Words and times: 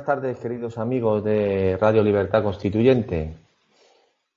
Buenas 0.00 0.22
tardes, 0.22 0.38
queridos 0.38 0.78
amigos 0.78 1.22
de 1.22 1.76
Radio 1.78 2.02
Libertad 2.02 2.42
Constituyente. 2.42 3.34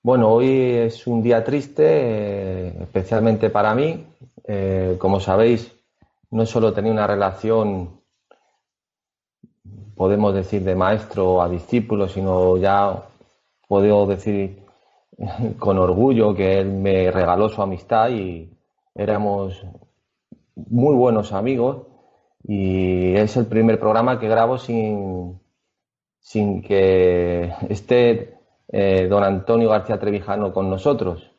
Bueno, 0.02 0.28
hoy 0.30 0.50
es 0.50 1.08
un 1.08 1.24
día 1.24 1.42
triste, 1.42 1.86
eh, 1.88 2.74
especialmente 2.82 3.50
para 3.50 3.74
mí. 3.74 4.06
Eh, 4.44 4.98
como 5.00 5.22
sabéis, 5.22 5.72
no 6.32 6.46
solo 6.46 6.74
tenía 6.74 6.92
una 6.92 7.08
relación, 7.08 8.02
podemos 9.96 10.36
decir, 10.36 10.66
de 10.66 10.76
maestro 10.76 11.42
a 11.42 11.48
discípulo, 11.48 12.10
sino 12.10 12.58
ya 12.58 13.02
puedo 13.66 14.06
decir 14.06 14.66
con 15.60 15.78
orgullo 15.78 16.36
que 16.36 16.60
él 16.60 16.74
me 16.74 17.10
regaló 17.10 17.48
su 17.48 17.62
amistad 17.62 18.10
y 18.10 18.52
éramos 18.94 19.66
muy 20.56 20.94
buenos 20.94 21.32
amigos 21.32 21.84
y 22.44 23.16
es 23.16 23.38
el 23.38 23.46
primer 23.46 23.80
programa 23.80 24.20
que 24.20 24.28
grabo 24.28 24.58
sin, 24.58 25.40
sin 26.24 26.62
que 26.62 27.54
esté 27.70 28.40
eh, 28.70 29.08
don 29.08 29.24
Antonio 29.24 29.70
García 29.70 30.00
Trevijano 30.00 30.52
con 30.54 30.70
nosotros. 30.70 31.30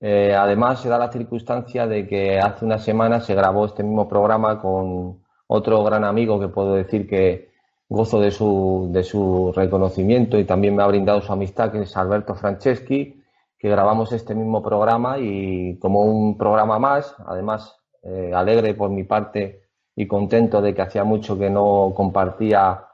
Eh, 0.00 0.34
además, 0.34 0.80
se 0.80 0.88
da 0.88 0.98
la 0.98 1.12
circunstancia 1.12 1.86
de 1.86 2.06
que 2.06 2.38
hace 2.38 2.64
una 2.64 2.78
semana 2.78 3.20
se 3.20 3.34
grabó 3.34 3.66
este 3.66 3.82
mismo 3.82 4.08
programa 4.08 4.60
con 4.60 5.24
otro 5.48 5.82
gran 5.82 6.04
amigo 6.04 6.38
que 6.38 6.48
puedo 6.48 6.74
decir 6.74 7.08
que 7.08 7.50
gozo 7.88 8.20
de 8.20 8.30
su, 8.30 8.88
de 8.92 9.02
su 9.02 9.52
reconocimiento 9.54 10.38
y 10.38 10.44
también 10.44 10.76
me 10.76 10.84
ha 10.84 10.86
brindado 10.86 11.20
su 11.20 11.32
amistad, 11.32 11.72
que 11.72 11.82
es 11.82 11.96
Alberto 11.96 12.34
Franceschi, 12.34 13.20
que 13.58 13.68
grabamos 13.68 14.12
este 14.12 14.34
mismo 14.34 14.62
programa 14.62 15.18
y 15.18 15.76
como 15.78 16.00
un 16.00 16.38
programa 16.38 16.78
más, 16.78 17.16
además 17.26 17.76
eh, 18.02 18.32
alegre 18.34 18.74
por 18.74 18.90
mi 18.90 19.02
parte 19.04 19.62
y 19.96 20.06
contento 20.06 20.62
de 20.62 20.72
que 20.72 20.82
hacía 20.82 21.04
mucho 21.04 21.38
que 21.38 21.50
no 21.50 21.92
compartía 21.94 22.84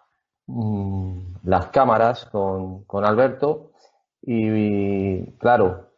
Las 1.45 1.69
cámaras 1.69 2.27
con, 2.27 3.05
Alberto 3.05 3.73
y, 4.23 5.25
claro, 5.39 5.91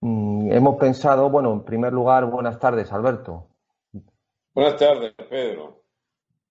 mm, 0.00 0.52
hemos 0.52 0.76
pensado, 0.76 1.30
bueno, 1.30 1.52
en 1.52 1.64
primer 1.64 1.92
lugar, 1.92 2.26
buenas 2.26 2.58
tardes, 2.58 2.92
Alberto. 2.92 3.46
Buenas 4.54 4.76
tardes, 4.76 5.14
Pedro. 5.30 5.82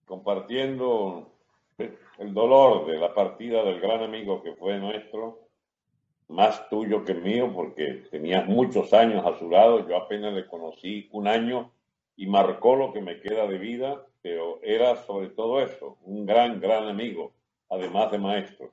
Compartiendo 0.06 1.32
el 2.18 2.34
dolor 2.34 2.86
de 2.86 2.98
la 2.98 3.14
partida 3.14 3.62
del 3.64 3.80
gran 3.80 4.02
amigo 4.02 4.42
que 4.42 4.54
fue 4.54 4.78
nuestro, 4.78 5.40
más 6.28 6.68
tuyo 6.68 7.04
que 7.04 7.14
mío, 7.14 7.52
porque 7.54 8.04
tenías 8.10 8.46
muchos 8.46 8.92
años 8.92 9.24
a 9.26 9.38
su 9.38 9.50
lado, 9.50 9.86
yo 9.86 9.96
apenas 9.96 10.32
le 10.32 10.46
conocí 10.46 11.08
un 11.12 11.28
año 11.28 11.70
y 12.16 12.26
marcó 12.26 12.76
lo 12.76 12.92
que 12.92 13.02
me 13.02 13.20
queda 13.20 13.46
de 13.46 13.58
vida, 13.58 14.06
pero 14.22 14.58
era 14.62 14.96
sobre 14.96 15.28
todo 15.28 15.60
eso, 15.60 15.98
un 16.02 16.24
gran, 16.24 16.60
gran 16.60 16.88
amigo 16.88 17.32
además 17.72 18.10
de 18.10 18.18
maestro. 18.18 18.70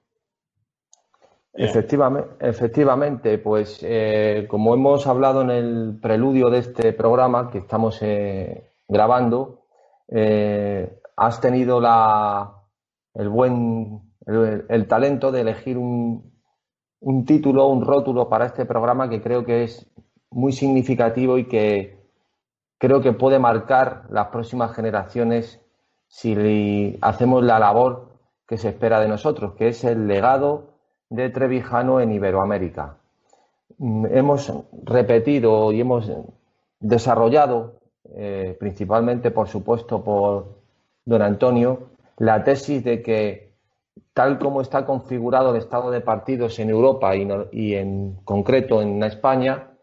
Efectivamente, 1.53 2.29
efectivamente, 2.39 3.37
pues 3.39 3.79
eh, 3.81 4.45
como 4.49 4.73
hemos 4.73 5.07
hablado 5.07 5.41
en 5.41 5.49
el 5.49 5.99
preludio 6.01 6.49
de 6.49 6.59
este 6.59 6.93
programa 6.93 7.49
que 7.49 7.59
estamos 7.59 7.97
eh, 8.01 8.71
grabando, 8.87 9.63
eh, 10.09 10.99
has 11.15 11.41
tenido 11.41 11.81
la, 11.81 12.63
el 13.13 13.29
buen 13.29 14.01
el, 14.25 14.87
talento 14.87 15.31
de 15.31 15.41
elegir 15.41 15.77
un, 15.77 16.31
un, 16.99 17.25
título, 17.25 17.67
un 17.67 17.83
rótulo 17.83 18.29
para 18.29 18.45
este 18.45 18.65
programa 18.65 19.09
que 19.09 19.21
creo 19.21 19.43
que 19.43 19.63
es 19.63 19.89
muy 20.29 20.51
significativo 20.51 21.37
y 21.37 21.47
que 21.47 21.97
creo 22.77 23.01
que 23.01 23.13
puede 23.13 23.39
marcar 23.39 24.03
las 24.11 24.27
próximas 24.27 24.75
generaciones 24.75 25.59
si 26.07 26.97
hacemos 27.01 27.43
la 27.43 27.59
labor 27.59 28.08
que 28.49 28.57
se 28.57 28.69
espera 28.69 28.99
de 28.99 29.07
nosotros, 29.07 29.53
que 29.53 29.67
es 29.67 29.83
el 29.83 30.07
legado 30.07 30.71
de 31.07 31.29
Trevijano 31.29 32.01
en 32.01 32.11
Iberoamérica. 32.11 32.97
Mm, 33.77 34.07
hemos 34.07 34.51
repetido 34.83 35.71
y 35.71 35.81
hemos 35.81 36.11
desarrollado, 36.79 37.75
eh, 38.15 38.57
principalmente, 38.59 39.29
por 39.29 39.47
supuesto, 39.49 40.03
por 40.03 40.57
don 41.05 41.21
Antonio, 41.21 41.89
la 42.17 42.43
tesis 42.43 42.83
de 42.83 43.03
que 43.03 43.53
tal 44.13 44.39
como 44.39 44.61
está 44.61 44.83
configurado 44.83 45.51
el 45.51 45.57
estado 45.57 45.91
de 45.91 46.01
partidos 46.01 46.57
en 46.57 46.71
Europa 46.71 47.15
y, 47.15 47.27
y 47.51 47.75
en 47.75 48.15
concreto 48.25 48.81
en 48.81 49.03
España, 49.03 49.73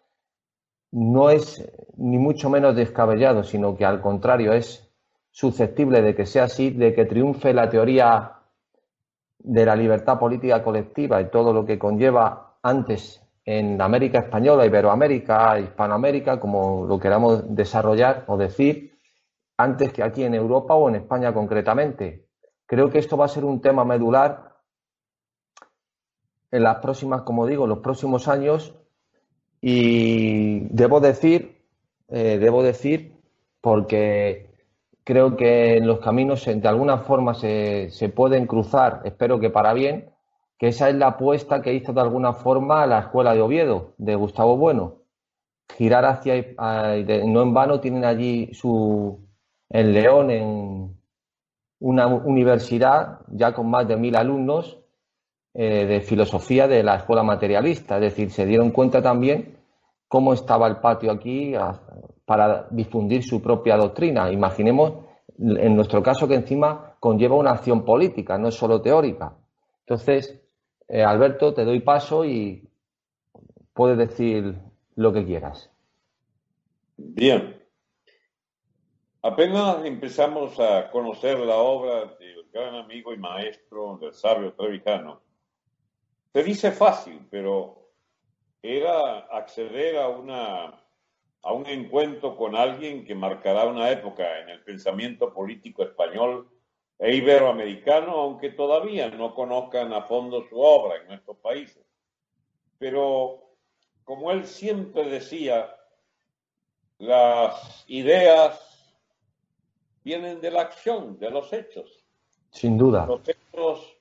no 0.90 1.30
es 1.30 1.72
ni 1.96 2.18
mucho 2.18 2.50
menos 2.50 2.74
descabellado, 2.74 3.44
sino 3.44 3.76
que 3.76 3.84
al 3.84 4.00
contrario 4.00 4.52
es 4.52 4.90
susceptible 5.30 6.02
de 6.02 6.16
que 6.16 6.26
sea 6.26 6.44
así, 6.44 6.70
de 6.70 6.94
que 6.94 7.04
triunfe 7.04 7.54
la 7.54 7.70
teoría 7.70 8.35
de 9.38 9.64
la 9.64 9.76
libertad 9.76 10.18
política 10.18 10.62
colectiva 10.62 11.20
y 11.20 11.30
todo 11.30 11.52
lo 11.52 11.64
que 11.64 11.78
conlleva 11.78 12.56
antes 12.62 13.22
en 13.44 13.80
América 13.80 14.18
Española, 14.18 14.66
Iberoamérica, 14.66 15.58
Hispanoamérica, 15.60 16.40
como 16.40 16.84
lo 16.84 16.98
queramos 16.98 17.54
desarrollar 17.54 18.24
o 18.26 18.36
decir, 18.36 18.98
antes 19.56 19.92
que 19.92 20.02
aquí 20.02 20.24
en 20.24 20.34
Europa 20.34 20.74
o 20.74 20.88
en 20.88 20.96
España 20.96 21.32
concretamente. 21.32 22.26
Creo 22.66 22.90
que 22.90 22.98
esto 22.98 23.16
va 23.16 23.26
a 23.26 23.28
ser 23.28 23.44
un 23.44 23.60
tema 23.60 23.84
medular 23.84 24.56
en 26.50 26.62
las 26.62 26.76
próximas, 26.78 27.22
como 27.22 27.46
digo, 27.46 27.66
los 27.66 27.78
próximos 27.78 28.28
años 28.28 28.74
y 29.60 30.60
debo 30.74 31.00
decir, 31.00 31.62
eh, 32.08 32.38
debo 32.38 32.62
decir, 32.62 33.14
porque 33.60 34.55
creo 35.06 35.36
que 35.36 35.78
los 35.80 36.00
caminos 36.00 36.44
de 36.44 36.68
alguna 36.68 36.98
forma 36.98 37.32
se, 37.34 38.12
pueden 38.12 38.48
cruzar, 38.48 39.02
espero 39.04 39.38
que 39.38 39.50
para 39.50 39.72
bien, 39.72 40.10
que 40.58 40.66
esa 40.68 40.88
es 40.88 40.96
la 40.96 41.06
apuesta 41.08 41.62
que 41.62 41.72
hizo 41.74 41.92
de 41.92 42.00
alguna 42.00 42.32
forma 42.32 42.84
la 42.86 42.98
Escuela 42.98 43.32
de 43.32 43.40
Oviedo, 43.40 43.94
de 43.98 44.16
Gustavo 44.16 44.56
Bueno. 44.56 44.96
Girar 45.76 46.04
hacia, 46.06 46.34
no 46.58 47.42
en 47.42 47.54
vano, 47.54 47.78
tienen 47.80 48.04
allí 48.04 48.52
su, 48.52 49.20
en 49.68 49.92
León, 49.92 50.30
en 50.30 50.96
una 51.78 52.06
universidad 52.08 53.20
ya 53.28 53.52
con 53.52 53.70
más 53.70 53.86
de 53.86 53.96
mil 53.96 54.16
alumnos 54.16 54.78
eh, 55.54 55.86
de 55.86 56.00
filosofía 56.00 56.66
de 56.66 56.82
la 56.82 56.96
escuela 56.96 57.22
materialista. 57.22 57.96
Es 57.96 58.02
decir, 58.02 58.30
se 58.30 58.44
dieron 58.44 58.72
cuenta 58.72 59.00
también 59.02 59.56
cómo 60.08 60.32
estaba 60.32 60.66
el 60.66 60.78
patio 60.78 61.12
aquí 61.12 61.54
para 62.26 62.66
difundir 62.70 63.22
su 63.22 63.40
propia 63.40 63.76
doctrina. 63.76 64.30
Imaginemos, 64.30 65.04
en 65.38 65.74
nuestro 65.74 66.02
caso, 66.02 66.28
que 66.28 66.34
encima 66.34 66.96
conlleva 67.00 67.36
una 67.36 67.52
acción 67.52 67.84
política, 67.84 68.36
no 68.36 68.48
es 68.48 68.54
solo 68.54 68.82
teórica. 68.82 69.32
Entonces, 69.80 70.42
eh, 70.88 71.02
Alberto, 71.02 71.54
te 71.54 71.64
doy 71.64 71.80
paso 71.80 72.24
y 72.24 72.68
puedes 73.72 73.96
decir 73.96 74.56
lo 74.96 75.12
que 75.12 75.24
quieras. 75.24 75.70
Bien. 76.96 77.62
Apenas 79.22 79.84
empezamos 79.84 80.58
a 80.58 80.90
conocer 80.90 81.38
la 81.38 81.56
obra 81.56 82.16
del 82.18 82.48
gran 82.52 82.74
amigo 82.74 83.12
y 83.12 83.18
maestro 83.18 83.98
del 84.00 84.14
sabio 84.14 84.52
Trevijano. 84.54 85.20
Se 86.32 86.42
dice 86.42 86.70
fácil, 86.70 87.26
pero 87.30 87.90
era 88.62 89.18
acceder 89.30 89.98
a 89.98 90.08
una 90.08 90.85
a 91.46 91.52
un 91.52 91.64
encuentro 91.68 92.36
con 92.36 92.56
alguien 92.56 93.04
que 93.04 93.14
marcará 93.14 93.66
una 93.66 93.88
época 93.88 94.40
en 94.40 94.48
el 94.48 94.64
pensamiento 94.64 95.32
político 95.32 95.84
español 95.84 96.50
e 96.98 97.14
iberoamericano, 97.14 98.16
aunque 98.16 98.50
todavía 98.50 99.08
no 99.10 99.32
conozcan 99.32 99.92
a 99.92 100.02
fondo 100.02 100.42
su 100.48 100.58
obra 100.58 100.96
en 100.96 101.06
nuestros 101.06 101.36
países. 101.36 101.86
Pero, 102.78 103.54
como 104.02 104.32
él 104.32 104.44
siempre 104.44 105.08
decía, 105.08 105.72
las 106.98 107.84
ideas 107.86 108.60
vienen 110.02 110.40
de 110.40 110.50
la 110.50 110.62
acción, 110.62 111.16
de 111.16 111.30
los 111.30 111.52
hechos. 111.52 112.04
Sin 112.50 112.76
duda. 112.76 113.06
Los 113.06 113.20
hechos, 113.28 113.96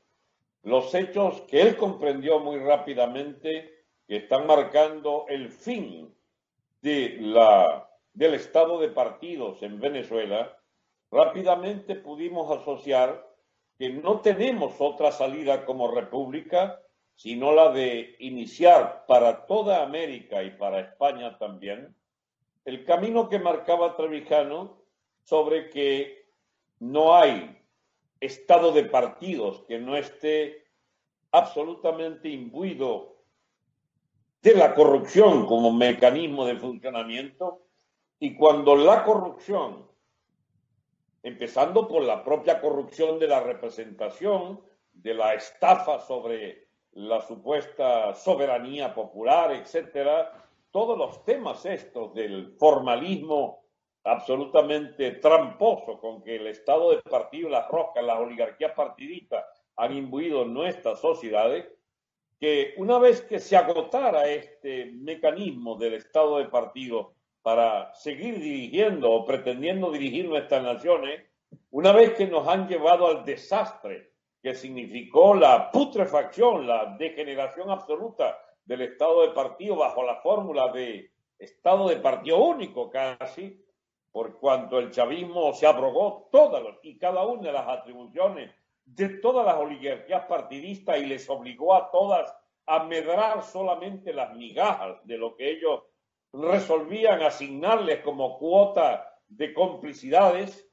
los 0.64 0.96
hechos 0.96 1.42
que 1.42 1.62
él 1.62 1.78
comprendió 1.78 2.40
muy 2.40 2.58
rápidamente 2.58 3.86
que 4.08 4.18
están 4.18 4.48
marcando 4.48 5.26
el 5.30 5.52
fin 5.52 6.12
de 6.86 7.18
la, 7.20 7.90
del 8.14 8.36
estado 8.36 8.80
de 8.80 8.90
partidos 8.90 9.64
en 9.64 9.80
Venezuela, 9.80 10.56
rápidamente 11.10 11.96
pudimos 11.96 12.56
asociar 12.56 13.28
que 13.80 13.90
no 13.90 14.22
tenemos 14.22 14.76
otra 14.78 15.12
salida 15.12 15.66
como 15.66 15.90
república, 15.90 16.80
sino 17.16 17.54
la 17.54 17.72
de 17.72 18.16
iniciar 18.20 19.06
para 19.08 19.48
toda 19.48 19.82
América 19.82 20.44
y 20.44 20.52
para 20.52 20.80
España 20.80 21.40
también 21.40 21.96
el 22.66 22.86
camino 22.86 23.30
que 23.30 23.40
marcaba 23.40 23.98
Trevijano 23.98 24.78
sobre 25.24 25.72
que 25.72 26.30
no 26.80 27.16
hay 27.16 27.58
estado 28.20 28.72
de 28.72 28.84
partidos 28.84 29.64
que 29.68 29.80
no 29.80 29.98
esté 29.98 30.68
absolutamente 31.32 32.30
imbuido 32.30 33.15
de 34.46 34.54
la 34.54 34.76
corrupción 34.76 35.48
como 35.48 35.74
mecanismo 35.74 36.46
de 36.46 36.56
funcionamiento 36.56 37.64
y 38.20 38.36
cuando 38.36 38.76
la 38.76 39.04
corrupción, 39.04 39.90
empezando 41.24 41.88
por 41.88 42.04
la 42.04 42.24
propia 42.24 42.62
corrupción 42.62 43.18
de 43.18 43.28
la 43.28 43.40
representación, 43.40 44.62
de 44.94 45.16
la 45.16 45.34
estafa 45.34 46.00
sobre 46.00 46.68
la 46.92 47.22
supuesta 47.22 48.14
soberanía 48.14 48.94
popular, 48.94 49.52
etcétera, 49.52 50.32
todos 50.70 50.96
los 50.96 51.26
temas 51.26 51.66
estos 51.66 52.14
del 52.14 52.56
formalismo 52.60 53.64
absolutamente 54.04 55.14
tramposo 55.14 56.00
con 56.00 56.22
que 56.22 56.36
el 56.36 56.46
Estado 56.46 56.92
de 56.92 57.02
partido, 57.02 57.50
las 57.50 57.68
rocas, 57.68 58.04
las 58.04 58.20
oligarquías 58.20 58.74
partidistas 58.74 59.44
han 59.76 59.98
imbuido 59.98 60.46
nuestras 60.46 61.00
sociedades, 61.00 61.66
que 62.40 62.74
una 62.78 63.00
vez 63.00 63.22
que 63.22 63.40
se 63.40 63.56
agotara 63.56 64.28
este 64.28 64.86
mecanismo 64.86 65.76
del 65.78 65.94
Estado 65.96 66.38
de 66.38 66.46
partido 66.46 67.14
para 67.42 67.94
seguir 67.94 68.40
dirigiendo 68.40 69.12
o 69.12 69.26
pretendiendo 69.26 69.92
dirigir 69.92 70.28
nuestras 70.28 70.64
naciones, 70.64 71.24
una 71.72 71.92
vez 71.92 72.14
que 72.14 72.28
nos 72.28 72.48
han 72.48 72.68
llevado 72.68 73.08
al 73.08 73.24
desastre 73.24 74.12
que 74.42 74.54
significó 74.54 75.34
la 75.34 75.72
putrefacción, 75.72 76.68
la 76.68 76.96
degeneración 76.98 77.70
absoluta 77.70 78.38
del 78.66 78.82
Estado 78.82 79.22
de 79.22 79.30
partido 79.30 79.76
bajo 79.76 80.04
la 80.04 80.18
fórmula 80.18 80.72
de 80.72 81.12
Estado 81.38 81.90
de 81.90 81.98
partido 81.98 82.44
único 82.44 82.90
casi, 82.90 83.62
por 84.12 84.40
cuanto 84.40 84.80
el 84.80 84.92
chavismo 84.92 85.54
se 85.54 85.68
abrogó 85.68 86.30
todas 86.32 86.64
y 86.84 86.98
cada 86.98 87.26
una 87.26 87.44
de 87.44 87.52
las 87.52 87.68
atribuciones 87.68 88.52
de 88.86 89.10
todas 89.10 89.46
las 89.46 89.56
oligarquías 89.56 90.26
partidistas 90.26 91.00
y 91.00 91.06
les 91.06 91.30
obligó 91.30 91.76
a 91.76 91.92
todas 91.92 92.34
a 92.68 92.84
medrar 92.84 93.44
solamente 93.44 94.14
las 94.14 94.36
migajas 94.36 94.98
de 95.04 95.18
lo 95.18 95.36
que 95.36 95.52
ellos 95.52 95.84
resolvían 96.34 97.22
asignarles 97.22 98.02
como 98.02 98.38
cuota 98.38 99.20
de 99.28 99.54
complicidades, 99.54 100.68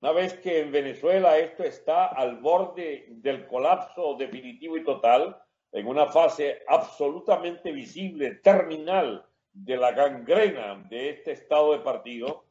una 0.00 0.12
vez 0.12 0.34
que 0.34 0.60
en 0.60 0.70
Venezuela 0.70 1.38
esto 1.38 1.64
está 1.64 2.06
al 2.06 2.36
borde 2.36 3.06
del 3.08 3.46
colapso 3.46 4.14
definitivo 4.14 4.76
y 4.76 4.84
total, 4.84 5.40
en 5.72 5.86
una 5.86 6.06
fase 6.06 6.62
absolutamente 6.66 7.72
visible, 7.72 8.36
terminal 8.36 9.26
de 9.52 9.76
la 9.76 9.92
gangrena 9.92 10.76
de 10.88 11.10
este 11.10 11.32
estado 11.32 11.72
de 11.72 11.80
partido, 11.80 12.44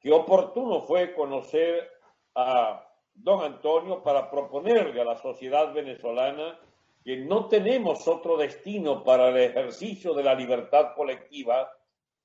qué 0.00 0.10
oportuno 0.10 0.82
fue 0.82 1.14
conocer 1.14 1.90
a 2.34 2.83
don 3.14 3.42
Antonio 3.42 4.02
para 4.02 4.30
proponerle 4.30 5.00
a 5.00 5.04
la 5.04 5.16
sociedad 5.16 5.72
venezolana 5.72 6.58
que 7.04 7.18
no 7.18 7.48
tenemos 7.48 8.06
otro 8.08 8.36
destino 8.36 9.04
para 9.04 9.28
el 9.28 9.36
ejercicio 9.38 10.14
de 10.14 10.22
la 10.22 10.34
libertad 10.34 10.94
colectiva 10.94 11.70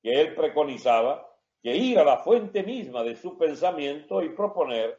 que 0.02 0.22
él 0.22 0.36
preconizaba, 0.36 1.28
que 1.62 1.76
ir 1.76 2.00
a 2.00 2.06
la 2.06 2.18
fuente 2.18 2.64
misma 2.64 3.04
de 3.04 3.16
su 3.16 3.38
pensamiento 3.38 4.24
y 4.24 4.30
proponer 4.30 4.98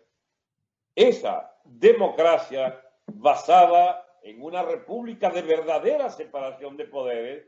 esa 0.94 1.56
democracia 1.64 2.80
basada 3.06 4.06
en 4.22 4.42
una 4.42 4.62
república 4.62 5.30
de 5.30 5.42
verdadera 5.42 6.10
separación 6.10 6.76
de 6.76 6.84
poderes 6.84 7.46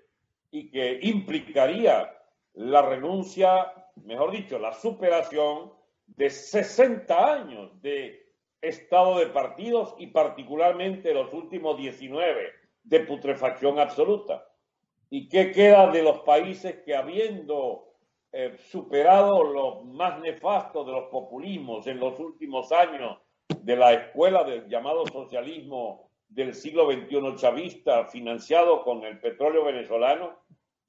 y 0.50 0.70
que 0.70 0.98
implicaría 1.02 2.18
la 2.54 2.82
renuncia 2.82 3.72
mejor 3.96 4.30
dicho, 4.30 4.58
la 4.58 4.72
superación 4.72 5.72
de 6.06 6.30
60 6.30 7.32
años 7.32 7.80
de 7.82 8.31
estado 8.62 9.18
de 9.18 9.26
partidos 9.26 9.94
y 9.98 10.06
particularmente 10.06 11.12
los 11.12 11.32
últimos 11.32 11.76
19 11.76 12.50
de 12.84 13.00
putrefacción 13.00 13.78
absoluta. 13.78 14.46
¿Y 15.10 15.28
qué 15.28 15.50
queda 15.50 15.90
de 15.90 16.02
los 16.02 16.20
países 16.20 16.76
que 16.84 16.96
habiendo 16.96 17.92
eh, 18.32 18.56
superado 18.70 19.44
lo 19.44 19.82
más 19.82 20.18
nefasto 20.20 20.84
de 20.84 20.92
los 20.92 21.04
populismos 21.10 21.86
en 21.86 22.00
los 22.00 22.18
últimos 22.18 22.72
años 22.72 23.18
de 23.60 23.76
la 23.76 23.92
escuela 23.92 24.44
del 24.44 24.66
llamado 24.68 25.06
socialismo 25.06 26.10
del 26.30 26.54
siglo 26.54 26.90
XXI 26.90 27.36
chavista 27.36 28.06
financiado 28.06 28.82
con 28.84 29.04
el 29.04 29.20
petróleo 29.20 29.64
venezolano, 29.64 30.40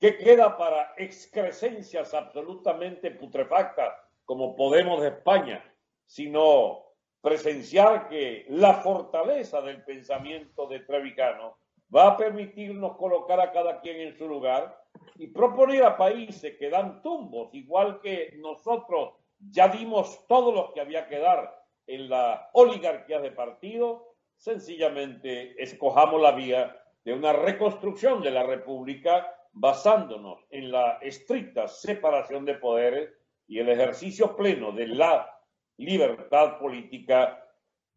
¿Qué 0.03 0.17
queda 0.17 0.57
para 0.57 0.93
excrescencias 0.97 2.13
absolutamente 2.13 3.09
putrefactas 3.11 3.93
como 4.25 4.53
Podemos 4.53 4.99
de 5.01 5.07
España, 5.07 5.63
sino 6.05 6.92
presenciar 7.23 8.09
que 8.09 8.45
la 8.49 8.81
fortaleza 8.81 9.61
del 9.61 9.81
pensamiento 9.85 10.67
de 10.67 10.81
Trevicano 10.81 11.57
va 11.95 12.07
a 12.07 12.17
permitirnos 12.17 12.97
colocar 12.97 13.39
a 13.39 13.53
cada 13.53 13.79
quien 13.79 14.01
en 14.01 14.17
su 14.17 14.27
lugar 14.27 14.77
y 15.15 15.27
proponer 15.27 15.85
a 15.85 15.95
países 15.95 16.57
que 16.57 16.69
dan 16.69 17.01
tumbos, 17.01 17.53
igual 17.53 18.01
que 18.01 18.33
nosotros 18.39 19.13
ya 19.39 19.69
dimos 19.69 20.27
todo 20.27 20.51
lo 20.51 20.73
que 20.73 20.81
había 20.81 21.07
que 21.07 21.19
dar 21.19 21.63
en 21.87 22.09
la 22.09 22.49
oligarquía 22.51 23.21
de 23.21 23.31
partido, 23.31 24.15
sencillamente 24.35 25.55
escojamos 25.63 26.21
la 26.21 26.33
vía 26.33 26.77
de 27.05 27.13
una 27.13 27.31
reconstrucción 27.31 28.21
de 28.21 28.31
la 28.31 28.43
República 28.43 29.33
basándonos 29.53 30.45
en 30.49 30.73
la 30.73 30.97
estricta 31.01 31.69
separación 31.69 32.43
de 32.43 32.55
poderes 32.55 33.13
y 33.47 33.59
el 33.59 33.69
ejercicio 33.69 34.35
pleno 34.35 34.73
de 34.73 34.87
la 34.87 35.32
libertad 35.77 36.59
política, 36.59 37.45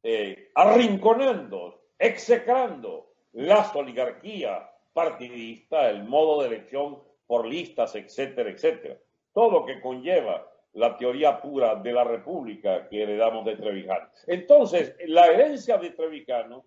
eh, 0.03 0.51
arrinconando, 0.55 1.83
execrando 1.99 3.13
las 3.33 3.75
oligarquías 3.75 4.69
partidistas, 4.93 5.91
el 5.91 6.05
modo 6.05 6.43
de 6.43 6.49
elección 6.49 7.03
por 7.27 7.47
listas, 7.47 7.95
etcétera, 7.95 8.51
etcétera. 8.51 8.99
Todo 9.33 9.51
lo 9.51 9.67
que 9.67 9.81
conlleva 9.81 10.51
la 10.73 10.97
teoría 10.97 11.41
pura 11.41 11.75
de 11.75 11.93
la 11.93 12.05
república 12.05 12.89
que 12.89 13.03
heredamos 13.03 13.45
de 13.45 13.57
Trevijano. 13.57 14.09
Entonces, 14.27 14.95
la 15.07 15.27
herencia 15.27 15.79
de 15.79 15.91
Trevijano 15.91 16.65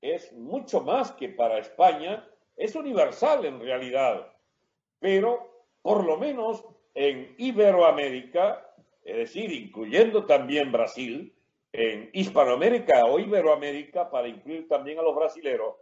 es 0.00 0.32
mucho 0.32 0.80
más 0.80 1.12
que 1.12 1.28
para 1.30 1.58
España 1.58 2.26
es 2.56 2.74
universal 2.74 3.44
en 3.44 3.60
realidad, 3.60 4.32
pero 4.98 5.66
por 5.82 6.04
lo 6.04 6.16
menos 6.16 6.64
en 6.94 7.34
Iberoamérica, 7.36 8.65
es 9.06 9.16
decir, 9.16 9.52
incluyendo 9.52 10.26
también 10.26 10.72
Brasil, 10.72 11.32
en 11.72 12.10
Hispanoamérica 12.12 13.04
o 13.06 13.20
Iberoamérica, 13.20 14.10
para 14.10 14.26
incluir 14.26 14.66
también 14.66 14.98
a 14.98 15.02
los 15.02 15.14
brasileros, 15.14 15.76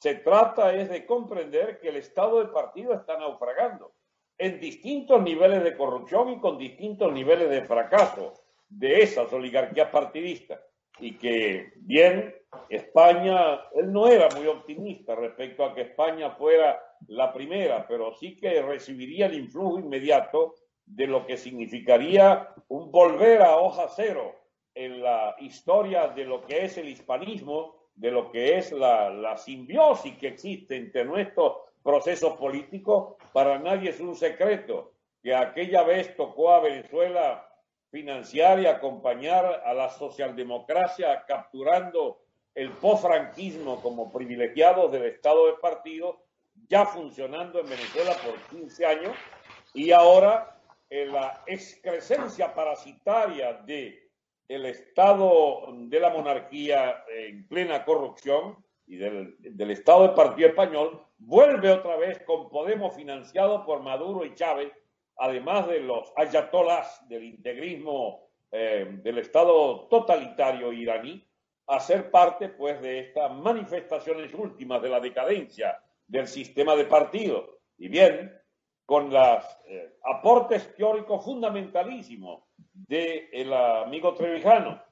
se 0.00 0.16
trata 0.16 0.74
es 0.74 0.90
de 0.90 1.06
comprender 1.06 1.78
que 1.78 1.90
el 1.90 1.96
estado 1.96 2.40
del 2.40 2.50
partido 2.50 2.92
está 2.92 3.16
naufragando 3.16 3.92
en 4.36 4.58
distintos 4.58 5.22
niveles 5.22 5.62
de 5.62 5.76
corrupción 5.76 6.30
y 6.30 6.40
con 6.40 6.58
distintos 6.58 7.12
niveles 7.12 7.48
de 7.48 7.62
fracaso 7.62 8.32
de 8.68 9.02
esas 9.02 9.32
oligarquías 9.32 9.90
partidistas. 9.90 10.60
Y 10.98 11.16
que 11.16 11.72
bien 11.76 12.34
España, 12.68 13.60
él 13.74 13.92
no 13.92 14.08
era 14.08 14.28
muy 14.34 14.48
optimista 14.48 15.14
respecto 15.14 15.64
a 15.64 15.74
que 15.74 15.82
España 15.82 16.32
fuera 16.32 16.80
la 17.06 17.32
primera, 17.32 17.86
pero 17.86 18.12
sí 18.14 18.36
que 18.36 18.62
recibiría 18.62 19.26
el 19.26 19.34
influjo 19.34 19.78
inmediato 19.78 20.54
de 20.86 21.06
lo 21.06 21.26
que 21.26 21.36
significaría 21.36 22.54
un 22.68 22.90
volver 22.90 23.42
a 23.42 23.56
hoja 23.56 23.88
cero 23.88 24.34
en 24.74 25.02
la 25.02 25.36
historia 25.38 26.08
de 26.08 26.24
lo 26.24 26.44
que 26.46 26.64
es 26.64 26.76
el 26.78 26.88
hispanismo, 26.88 27.76
de 27.94 28.10
lo 28.10 28.30
que 28.30 28.58
es 28.58 28.72
la, 28.72 29.10
la 29.10 29.36
simbiosis 29.36 30.16
que 30.18 30.28
existe 30.28 30.76
entre 30.76 31.04
nuestros 31.04 31.58
procesos 31.82 32.36
políticos. 32.36 33.14
Para 33.32 33.58
nadie 33.58 33.90
es 33.90 34.00
un 34.00 34.16
secreto 34.16 34.92
que 35.22 35.34
aquella 35.34 35.82
vez 35.84 36.14
tocó 36.16 36.50
a 36.52 36.60
Venezuela 36.60 37.48
financiar 37.90 38.60
y 38.60 38.66
acompañar 38.66 39.62
a 39.64 39.72
la 39.72 39.88
socialdemocracia 39.88 41.24
capturando 41.26 42.18
el 42.54 42.70
post-franquismo 42.70 43.80
como 43.80 44.12
privilegiados 44.12 44.90
del 44.92 45.04
Estado 45.04 45.46
de 45.46 45.54
partido, 45.54 46.20
ya 46.68 46.86
funcionando 46.86 47.60
en 47.60 47.68
Venezuela 47.68 48.16
por 48.24 48.34
15 48.56 48.86
años, 48.86 49.16
y 49.72 49.90
ahora 49.90 50.53
en 50.90 51.12
la 51.12 51.42
excrescencia 51.46 52.54
parasitaria 52.54 53.54
de 53.54 54.10
el 54.48 54.66
Estado 54.66 55.66
de 55.72 56.00
la 56.00 56.10
monarquía 56.10 57.04
en 57.08 57.48
plena 57.48 57.84
corrupción 57.84 58.62
y 58.86 58.96
del, 58.96 59.36
del 59.38 59.70
Estado 59.70 60.08
de 60.08 60.14
partido 60.14 60.48
español, 60.48 61.02
vuelve 61.18 61.70
otra 61.70 61.96
vez 61.96 62.22
con 62.24 62.50
Podemos 62.50 62.94
financiado 62.94 63.64
por 63.64 63.80
Maduro 63.80 64.24
y 64.24 64.34
Chávez, 64.34 64.72
además 65.16 65.66
de 65.68 65.80
los 65.80 66.12
ayatolás 66.16 67.06
del 67.08 67.24
integrismo 67.24 68.28
eh, 68.52 68.86
del 69.02 69.18
Estado 69.18 69.88
totalitario 69.88 70.72
iraní, 70.72 71.26
a 71.66 71.80
ser 71.80 72.10
parte 72.10 72.50
pues 72.50 72.80
de 72.82 73.00
estas 73.00 73.34
manifestaciones 73.34 74.34
últimas 74.34 74.82
de 74.82 74.88
la 74.90 75.00
decadencia 75.00 75.82
del 76.06 76.28
sistema 76.28 76.76
de 76.76 76.84
partidos. 76.84 77.50
Y 77.78 77.88
bien, 77.88 78.32
con 78.86 79.10
los 79.10 79.44
eh, 79.66 79.96
aportes 80.04 80.74
teóricos 80.76 81.24
fundamentalísimos 81.24 82.42
del 82.72 83.52
amigo 83.52 84.14
Trevijano, 84.14 84.82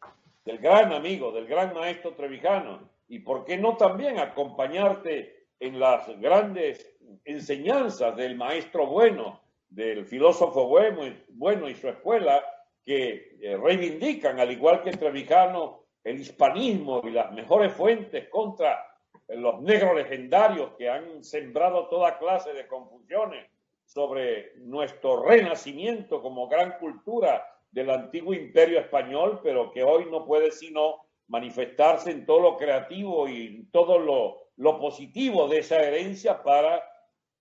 del 0.44 0.58
gran 0.58 0.92
amigo, 0.92 1.30
del 1.32 1.46
gran 1.46 1.74
maestro 1.74 2.14
Trevijano, 2.14 2.88
y 3.08 3.18
por 3.18 3.44
qué 3.44 3.58
no 3.58 3.76
también 3.76 4.18
acompañarte 4.18 5.46
en 5.60 5.78
las 5.78 6.08
grandes 6.20 6.96
enseñanzas 7.24 8.16
del 8.16 8.36
maestro 8.36 8.86
bueno, 8.86 9.40
del 9.68 10.06
filósofo 10.06 10.66
bueno, 10.66 11.68
y 11.68 11.74
su 11.74 11.88
escuela, 11.88 12.42
que 12.84 13.36
eh, 13.40 13.56
reivindican, 13.56 14.40
al 14.40 14.50
igual 14.50 14.82
que 14.82 14.92
Trevijano, 14.92 15.82
el 16.02 16.18
hispanismo 16.18 17.00
y 17.04 17.10
las 17.10 17.30
mejores 17.32 17.72
fuentes 17.72 18.28
contra 18.28 18.84
los 19.28 19.62
negros 19.62 19.94
legendarios 19.94 20.72
que 20.76 20.88
han 20.88 21.22
sembrado 21.22 21.86
toda 21.88 22.18
clase 22.18 22.52
de 22.52 22.66
confusiones 22.66 23.46
sobre 23.92 24.52
nuestro 24.56 25.22
renacimiento 25.22 26.22
como 26.22 26.48
gran 26.48 26.78
cultura 26.78 27.46
del 27.70 27.90
antiguo 27.90 28.32
imperio 28.32 28.80
español, 28.80 29.40
pero 29.42 29.70
que 29.70 29.82
hoy 29.82 30.06
no 30.10 30.24
puede 30.24 30.50
sino 30.50 31.06
manifestarse 31.28 32.10
en 32.10 32.24
todo 32.24 32.40
lo 32.40 32.56
creativo 32.56 33.28
y 33.28 33.68
todo 33.70 33.98
lo, 33.98 34.78
positivo 34.78 35.48
de 35.48 35.58
esa 35.58 35.82
herencia 35.82 36.42
para 36.42 36.82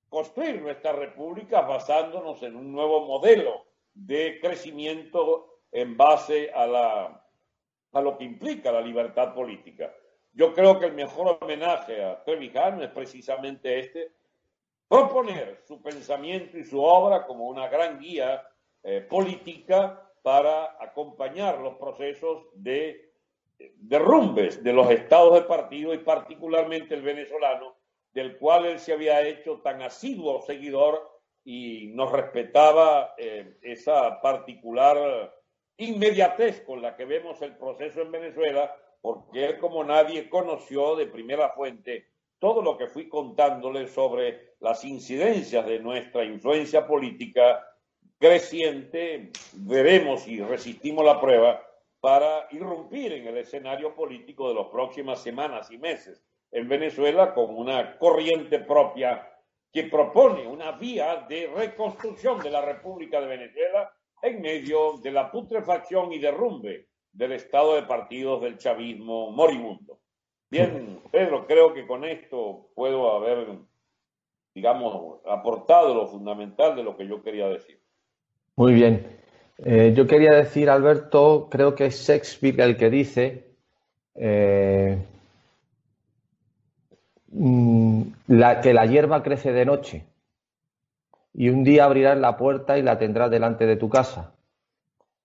construir 0.10 0.62
nuestra 0.62 0.92
república 0.92 1.62
basándonos 1.62 2.42
en 2.44 2.56
un 2.56 2.72
nuevo 2.72 3.06
modelo 3.06 3.66
de 3.94 4.40
crecimiento 4.42 5.60
en 5.72 5.96
base 5.96 6.52
a 6.54 8.02
lo 8.02 8.18
que 8.18 8.24
implica 8.26 8.72
la 8.72 8.82
libertad 8.82 9.34
política. 9.34 9.94
Yo 10.34 10.54
creo 10.54 10.80
que 10.80 10.88
el 10.88 10.94
mejor 10.94 11.38
homenaje 11.42 12.04
a 12.04 12.24
Trevijano 12.24 12.84
es 12.84 12.90
precisamente 12.90 13.80
este, 13.80 14.12
proponer 14.92 15.62
su 15.66 15.82
pensamiento 15.82 16.58
y 16.58 16.66
su 16.66 16.84
obra 16.84 17.26
como 17.26 17.48
una 17.48 17.70
gran 17.70 17.98
guía 17.98 18.46
eh, 18.84 19.00
política 19.00 20.12
para 20.22 20.76
acompañar 20.84 21.60
los 21.60 21.76
procesos 21.76 22.44
de 22.56 23.14
derrumbes 23.78 24.62
de 24.62 24.74
los 24.74 24.92
estados 24.92 25.36
de 25.36 25.44
partido 25.44 25.94
y 25.94 26.00
particularmente 26.00 26.94
el 26.94 27.04
venezolano, 27.04 27.78
del 28.12 28.38
cual 28.38 28.66
él 28.66 28.80
se 28.80 28.92
había 28.92 29.26
hecho 29.26 29.62
tan 29.62 29.82
asiduo 29.82 30.42
seguidor 30.42 31.10
y 31.46 31.88
nos 31.94 32.12
respetaba 32.12 33.14
eh, 33.18 33.60
esa 33.62 34.20
particular 34.20 35.34
inmediatez 35.78 36.66
con 36.66 36.82
la 36.82 36.98
que 36.98 37.06
vemos 37.06 37.42
el 37.42 37.56
proceso 37.56 38.02
en 38.02 38.12
Venezuela, 38.12 38.76
porque 39.00 39.46
él 39.46 39.58
como 39.58 39.86
nadie 39.86 40.30
conoció 40.30 40.98
de 40.98 41.06
primera 41.06 41.52
fuente 41.52 42.11
todo 42.42 42.64
lo 42.64 42.76
que 42.76 42.88
fui 42.88 43.08
contándole 43.08 43.88
sobre 43.88 44.56
las 44.62 44.84
incidencias 44.84 45.64
de 45.64 45.78
nuestra 45.78 46.26
influencia 46.26 46.88
política 46.88 47.64
creciente, 48.18 49.30
veremos 49.54 50.24
si 50.24 50.42
resistimos 50.42 51.06
la 51.06 51.22
prueba, 51.22 51.64
para 52.00 52.48
irrumpir 52.50 53.14
en 53.14 53.28
el 53.28 53.38
escenario 53.38 53.94
político 53.94 54.50
de 54.50 54.56
las 54.56 54.68
próximas 54.70 55.22
semanas 55.22 55.70
y 55.70 55.78
meses 55.78 56.24
en 56.52 56.68
Venezuela 56.68 57.36
con 57.36 57.54
una 57.56 58.00
corriente 58.00 58.58
propia 58.58 59.32
que 59.72 59.84
propone 59.84 60.48
una 60.48 60.72
vía 60.72 61.28
de 61.30 61.46
reconstrucción 61.46 62.40
de 62.40 62.50
la 62.50 62.62
República 62.62 63.22
de 63.22 63.28
Venezuela 63.28 63.94
en 64.24 64.42
medio 64.42 64.98
de 64.98 65.12
la 65.12 65.30
putrefacción 65.30 66.12
y 66.12 66.18
derrumbe 66.18 66.88
del 67.12 67.34
estado 67.34 67.76
de 67.76 67.84
partidos 67.84 68.42
del 68.42 68.58
chavismo 68.58 69.30
moribundo. 69.30 70.01
Bien, 70.52 71.00
Pedro, 71.12 71.48
creo 71.48 71.74
que 71.74 71.88
con 71.88 72.04
esto 72.04 72.68
puedo 72.76 73.16
haber, 73.16 73.48
digamos, 74.54 75.22
aportado 75.26 75.96
lo 75.96 76.08
fundamental 76.08 76.76
de 76.76 76.84
lo 76.84 76.98
que 76.98 77.08
yo 77.08 77.24
quería 77.24 77.48
decir. 77.48 77.80
Muy 78.58 78.74
bien. 78.74 79.08
Eh, 79.60 79.94
yo 79.96 80.06
quería 80.06 80.32
decir, 80.32 80.70
Alberto, 80.70 81.48
creo 81.50 81.74
que 81.74 81.86
es 81.86 82.06
Shakespeare 82.06 82.60
el 82.62 82.76
que 82.76 82.90
dice 82.90 83.56
eh, 84.16 84.98
mm, 87.30 88.02
que 88.62 88.74
la 88.74 88.86
hierba 88.86 89.24
crece 89.24 89.54
de 89.54 89.66
noche 89.66 90.06
y 91.34 91.48
un 91.48 91.64
día 91.64 91.86
abrirás 91.86 92.18
la 92.18 92.36
puerta 92.36 92.78
y 92.78 92.82
la 92.82 92.98
tendrás 92.98 93.32
delante 93.32 93.66
de 93.66 93.78
tu 93.78 93.88
casa. 93.88 94.34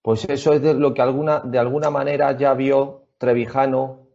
Pues 0.03 0.25
eso 0.29 0.53
es 0.53 0.63
de 0.63 0.75
lo 0.75 0.95
que 0.95 1.03
alguna, 1.03 1.41
de 1.41 1.59
alguna 1.59 1.91
manera 1.91 2.31
ya 2.37 2.55
vio 2.55 3.07
Trevijano 3.19 4.06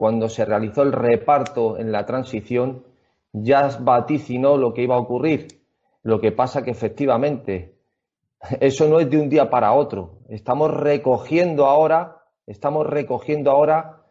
cuando 0.00 0.30
se 0.30 0.46
realizó 0.46 0.80
el 0.80 0.92
reparto 0.92 1.76
en 1.76 1.92
la 1.92 2.06
transición, 2.06 2.86
ya 3.34 3.68
vaticinó 3.80 4.56
lo 4.56 4.72
que 4.72 4.84
iba 4.84 4.94
a 4.94 4.98
ocurrir. 4.98 5.60
Lo 6.02 6.22
que 6.22 6.32
pasa 6.32 6.62
que 6.62 6.70
efectivamente 6.70 7.74
eso 8.60 8.88
no 8.88 8.98
es 8.98 9.10
de 9.10 9.18
un 9.18 9.28
día 9.28 9.50
para 9.50 9.74
otro. 9.74 10.20
Estamos 10.30 10.72
recogiendo 10.72 11.66
ahora, 11.66 12.22
estamos 12.46 12.86
recogiendo 12.86 13.50
ahora 13.50 14.04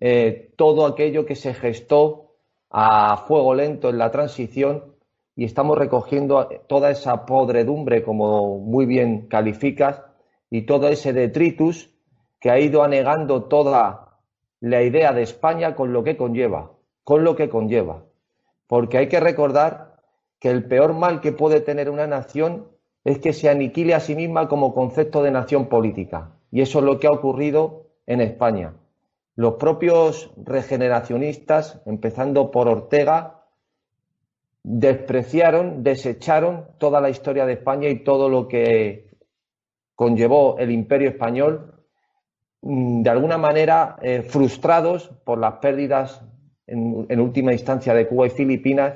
eh, 0.00 0.52
todo 0.56 0.84
aquello 0.84 1.24
que 1.24 1.36
se 1.36 1.54
gestó 1.54 2.32
a 2.68 3.16
fuego 3.18 3.54
lento 3.54 3.90
en 3.90 3.98
la 3.98 4.10
transición 4.10 4.96
y 5.36 5.44
estamos 5.44 5.78
recogiendo 5.78 6.48
toda 6.66 6.90
esa 6.90 7.24
podredumbre, 7.24 8.02
como 8.02 8.58
muy 8.58 8.84
bien 8.84 9.28
calificas, 9.28 10.02
y 10.50 10.62
todo 10.62 10.88
ese 10.88 11.12
detritus 11.12 11.94
que 12.40 12.50
ha 12.50 12.58
ido 12.58 12.82
anegando 12.82 13.44
toda 13.44 14.03
la 14.64 14.82
idea 14.82 15.12
de 15.12 15.20
España 15.20 15.74
con 15.74 15.92
lo 15.92 16.02
que 16.04 16.16
conlleva, 16.16 16.72
con 17.02 17.22
lo 17.22 17.36
que 17.36 17.50
conlleva. 17.50 18.06
Porque 18.66 18.96
hay 18.96 19.08
que 19.10 19.20
recordar 19.20 19.96
que 20.40 20.48
el 20.48 20.64
peor 20.64 20.94
mal 20.94 21.20
que 21.20 21.32
puede 21.32 21.60
tener 21.60 21.90
una 21.90 22.06
nación 22.06 22.68
es 23.04 23.18
que 23.18 23.34
se 23.34 23.50
aniquile 23.50 23.92
a 23.92 24.00
sí 24.00 24.16
misma 24.16 24.48
como 24.48 24.72
concepto 24.72 25.22
de 25.22 25.32
nación 25.32 25.68
política. 25.68 26.38
Y 26.50 26.62
eso 26.62 26.78
es 26.78 26.84
lo 26.86 26.98
que 26.98 27.06
ha 27.06 27.10
ocurrido 27.10 27.88
en 28.06 28.22
España. 28.22 28.72
Los 29.36 29.56
propios 29.56 30.32
regeneracionistas, 30.42 31.82
empezando 31.84 32.50
por 32.50 32.66
Ortega, 32.66 33.42
despreciaron, 34.62 35.82
desecharon 35.82 36.68
toda 36.78 37.02
la 37.02 37.10
historia 37.10 37.44
de 37.44 37.52
España 37.52 37.90
y 37.90 38.02
todo 38.02 38.30
lo 38.30 38.48
que 38.48 39.10
conllevó 39.94 40.56
el 40.56 40.70
imperio 40.70 41.10
español, 41.10 41.73
de 42.66 43.10
alguna 43.10 43.36
manera 43.36 43.96
eh, 44.00 44.22
frustrados 44.22 45.10
por 45.24 45.38
las 45.38 45.54
pérdidas 45.54 46.22
en 46.66 47.20
última 47.20 47.52
instancia 47.52 47.92
de 47.92 48.08
Cuba 48.08 48.26
y 48.26 48.30
Filipinas, 48.30 48.94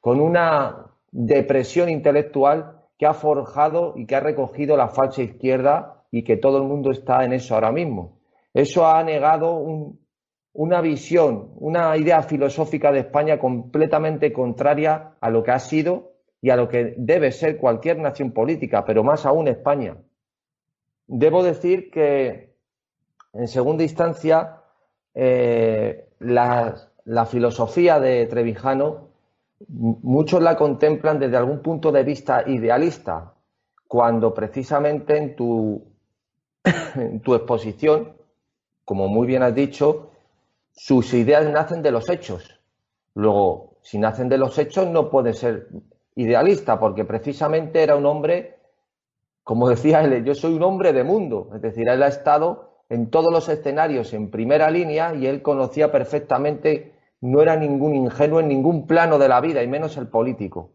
con 0.00 0.20
una 0.20 0.86
depresión 1.12 1.88
intelectual 1.88 2.80
que 2.98 3.06
ha 3.06 3.14
forjado 3.14 3.94
y 3.96 4.06
que 4.06 4.16
ha 4.16 4.20
recogido 4.20 4.76
la 4.76 4.88
falsa 4.88 5.22
izquierda 5.22 6.02
y 6.10 6.24
que 6.24 6.36
todo 6.36 6.58
el 6.58 6.64
mundo 6.64 6.90
está 6.90 7.24
en 7.24 7.32
eso 7.32 7.54
ahora 7.54 7.72
mismo. 7.72 8.18
Eso 8.52 8.86
ha 8.86 9.02
negado 9.02 9.64
una 10.52 10.80
visión, 10.80 11.50
una 11.56 11.96
idea 11.96 12.22
filosófica 12.22 12.92
de 12.92 13.00
España 13.00 13.38
completamente 13.38 14.32
contraria 14.32 15.14
a 15.20 15.30
lo 15.30 15.42
que 15.42 15.50
ha 15.52 15.58
sido 15.58 16.12
y 16.40 16.50
a 16.50 16.56
lo 16.56 16.68
que 16.68 16.94
debe 16.96 17.32
ser 17.32 17.56
cualquier 17.56 17.98
nación 17.98 18.32
política, 18.32 18.84
pero 18.84 19.02
más 19.02 19.24
aún 19.26 19.48
España. 19.48 19.96
Debo 21.06 21.42
decir 21.42 21.90
que, 21.90 22.53
en 23.34 23.48
segunda 23.48 23.82
instancia, 23.82 24.62
eh, 25.14 26.08
la 26.20 27.26
filosofía 27.26 28.00
de 28.00 28.26
Trevijano 28.26 29.14
muchos 29.68 30.42
la 30.42 30.56
contemplan 30.56 31.18
desde 31.18 31.36
algún 31.36 31.60
punto 31.60 31.92
de 31.92 32.02
vista 32.02 32.44
idealista, 32.46 33.34
cuando 33.86 34.34
precisamente 34.34 35.16
en 35.16 35.36
tu, 35.36 35.82
en 36.96 37.20
tu 37.20 37.34
exposición, 37.34 38.12
como 38.84 39.08
muy 39.08 39.26
bien 39.26 39.42
has 39.42 39.54
dicho, 39.54 40.10
sus 40.72 41.14
ideas 41.14 41.46
nacen 41.50 41.82
de 41.82 41.90
los 41.90 42.08
hechos. 42.08 42.60
Luego, 43.14 43.76
si 43.82 43.98
nacen 43.98 44.28
de 44.28 44.38
los 44.38 44.58
hechos, 44.58 44.88
no 44.88 45.10
puede 45.10 45.32
ser 45.32 45.68
idealista, 46.16 46.78
porque 46.78 47.04
precisamente 47.04 47.82
era 47.82 47.96
un 47.96 48.06
hombre, 48.06 48.58
como 49.42 49.68
decía 49.70 50.02
él, 50.02 50.24
yo 50.24 50.34
soy 50.34 50.54
un 50.54 50.62
hombre 50.62 50.92
de 50.92 51.04
mundo, 51.04 51.50
es 51.54 51.62
decir, 51.62 51.88
él 51.88 52.02
ha 52.02 52.08
estado 52.08 52.73
en 52.88 53.10
todos 53.10 53.32
los 53.32 53.48
escenarios 53.48 54.12
en 54.12 54.30
primera 54.30 54.70
línea 54.70 55.14
y 55.14 55.26
él 55.26 55.42
conocía 55.42 55.90
perfectamente 55.90 56.94
no 57.20 57.40
era 57.40 57.56
ningún 57.56 57.94
ingenuo 57.94 58.40
en 58.40 58.48
ningún 58.48 58.86
plano 58.86 59.18
de 59.18 59.28
la 59.28 59.40
vida, 59.40 59.62
y 59.62 59.66
menos 59.66 59.96
el 59.96 60.08
político. 60.08 60.72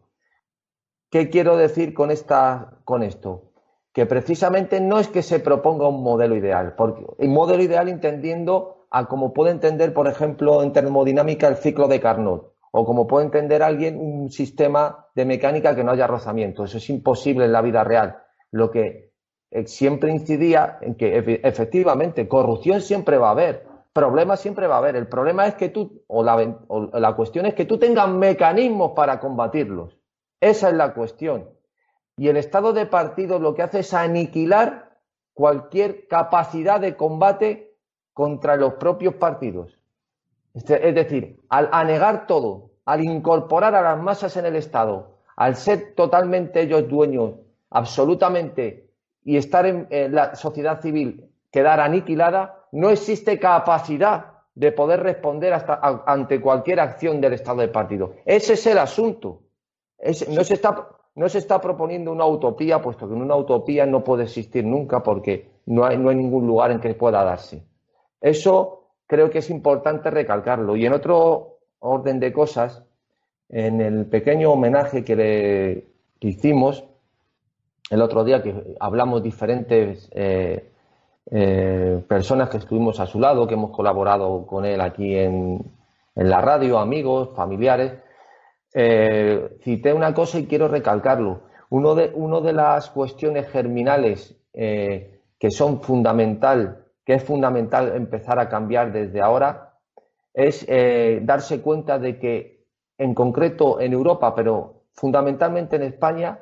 ¿Qué 1.08 1.30
quiero 1.30 1.56
decir 1.56 1.94
con, 1.94 2.10
esta, 2.10 2.78
con 2.84 3.04
esto? 3.04 3.52
Que 3.92 4.04
precisamente 4.06 4.80
no 4.80 4.98
es 4.98 5.08
que 5.08 5.22
se 5.22 5.38
proponga 5.38 5.88
un 5.88 6.02
modelo 6.02 6.36
ideal, 6.36 6.74
porque 6.76 7.04
un 7.18 7.32
modelo 7.32 7.62
ideal 7.62 7.88
entendiendo 7.88 8.86
a 8.90 9.06
como 9.06 9.32
puede 9.32 9.52
entender, 9.52 9.94
por 9.94 10.08
ejemplo, 10.08 10.62
en 10.64 10.72
termodinámica 10.72 11.46
el 11.46 11.56
ciclo 11.56 11.86
de 11.86 12.00
Carnot, 12.00 12.52
o 12.72 12.84
como 12.84 13.06
puede 13.06 13.26
entender 13.26 13.62
alguien 13.62 13.98
un 13.98 14.30
sistema 14.30 15.06
de 15.14 15.24
mecánica 15.24 15.76
que 15.76 15.84
no 15.84 15.92
haya 15.92 16.08
rozamiento. 16.08 16.64
Eso 16.64 16.78
es 16.78 16.90
imposible 16.90 17.44
en 17.44 17.52
la 17.52 17.62
vida 17.62 17.84
real. 17.84 18.18
Lo 18.50 18.70
que 18.70 19.09
siempre 19.66 20.12
incidía 20.12 20.78
en 20.80 20.94
que 20.94 21.40
efectivamente 21.42 22.28
corrupción 22.28 22.80
siempre 22.80 23.18
va 23.18 23.28
a 23.28 23.32
haber, 23.32 23.66
problemas 23.92 24.40
siempre 24.40 24.66
va 24.66 24.76
a 24.76 24.78
haber. 24.78 24.96
El 24.96 25.08
problema 25.08 25.46
es 25.46 25.54
que 25.54 25.68
tú, 25.68 26.02
o 26.06 26.22
la, 26.22 26.56
la 26.92 27.16
cuestión 27.16 27.46
es 27.46 27.54
que 27.54 27.64
tú 27.64 27.78
tengas 27.78 28.08
mecanismos 28.08 28.92
para 28.92 29.18
combatirlos. 29.18 29.96
Esa 30.40 30.68
es 30.68 30.74
la 30.74 30.94
cuestión. 30.94 31.48
Y 32.16 32.28
el 32.28 32.36
estado 32.36 32.72
de 32.72 32.86
partido 32.86 33.38
lo 33.38 33.54
que 33.54 33.62
hace 33.62 33.80
es 33.80 33.94
aniquilar 33.94 34.90
cualquier 35.34 36.06
capacidad 36.06 36.80
de 36.80 36.96
combate 36.96 37.76
contra 38.12 38.56
los 38.56 38.74
propios 38.74 39.14
partidos. 39.14 39.78
Este, 40.54 40.88
es 40.88 40.94
decir, 40.94 41.40
al 41.48 41.68
anegar 41.72 42.26
todo, 42.26 42.72
al 42.84 43.02
incorporar 43.04 43.74
a 43.74 43.82
las 43.82 44.02
masas 44.02 44.36
en 44.36 44.46
el 44.46 44.56
Estado, 44.56 45.16
al 45.36 45.56
ser 45.56 45.94
totalmente 45.94 46.60
ellos 46.60 46.88
dueños, 46.88 47.34
absolutamente, 47.70 48.89
y 49.24 49.36
estar 49.36 49.66
en, 49.66 49.88
la 50.14 50.34
sociedad 50.34 50.80
civil 50.80 51.30
quedar 51.50 51.80
aniquilada, 51.80 52.66
no 52.72 52.90
existe 52.90 53.38
capacidad 53.38 54.26
de 54.54 54.72
poder 54.72 55.00
responder 55.02 55.52
hasta, 55.52 55.80
ante 56.06 56.40
cualquier 56.40 56.80
acción 56.80 57.20
del 57.20 57.34
Estado 57.34 57.60
de 57.60 57.68
partido. 57.68 58.14
Ese 58.24 58.54
es 58.54 58.66
el 58.66 58.78
asunto. 58.78 59.42
no, 60.28 60.44
se 60.44 60.54
está, 60.54 60.88
no 61.14 61.28
se 61.28 61.38
está 61.38 61.60
proponiendo 61.60 62.12
una 62.12 62.26
utopía, 62.26 62.80
puesto 62.80 63.08
que 63.08 63.14
una 63.14 63.36
utopía 63.36 63.86
no 63.86 64.04
puede 64.04 64.24
existir 64.24 64.64
nunca 64.64 65.02
porque 65.02 65.50
no 65.66 65.84
hay, 65.84 65.98
no 65.98 66.10
hay 66.10 66.16
ningún 66.16 66.46
lugar 66.46 66.70
en 66.70 66.80
que 66.80 66.94
pueda 66.94 67.24
darse. 67.24 67.64
Eso 68.20 68.92
creo 69.06 69.30
que 69.30 69.38
es 69.38 69.50
importante 69.50 70.10
recalcarlo. 70.10 70.76
Y 70.76 70.86
en 70.86 70.92
otro 70.92 71.58
orden 71.80 72.20
de 72.20 72.32
cosas, 72.32 72.84
en 73.48 73.80
el 73.80 74.06
pequeño 74.06 74.52
homenaje 74.52 75.04
que 75.04 75.16
le 75.16 75.86
hicimos 76.20 76.84
el 77.90 78.02
otro 78.02 78.22
día, 78.22 78.40
que 78.40 78.76
hablamos 78.78 79.20
diferentes 79.20 80.08
eh, 80.12 80.70
eh, 81.30 82.02
personas 82.08 82.48
que 82.48 82.58
estuvimos 82.58 83.00
a 83.00 83.06
su 83.06 83.18
lado, 83.18 83.48
que 83.48 83.54
hemos 83.54 83.72
colaborado 83.72 84.46
con 84.46 84.64
él 84.64 84.80
aquí 84.80 85.16
en, 85.16 85.78
la 86.14 86.40
radio, 86.40 86.78
amigos, 86.78 87.30
familiares, 87.34 87.94
eh, 88.74 89.56
cité 89.62 89.92
una 89.92 90.14
cosa 90.14 90.38
y 90.38 90.46
quiero 90.46 90.68
recalcarlo. 90.68 91.42
Uno 91.70 91.94
de, 91.94 92.12
uno 92.14 92.40
de 92.40 92.52
las 92.52 92.90
cuestiones 92.90 93.48
germinales 93.48 94.36
que 94.52 95.50
son 95.50 95.80
fundamental 95.80 96.84
que 97.04 97.14
es 97.14 97.24
fundamental 97.24 97.96
empezar 97.96 98.38
a 98.38 98.48
cambiar 98.48 98.92
desde 98.92 99.20
ahora, 99.20 99.74
es 100.34 100.66
darse 101.22 101.60
cuenta 101.62 101.98
de 101.98 102.18
que, 102.18 102.66
en 102.98 103.14
concreto 103.14 103.80
en 103.80 103.92
Europa, 103.92 104.34
pero 104.34 104.82
fundamentalmente 104.92 105.76
en 105.76 105.82
España, 105.82 106.40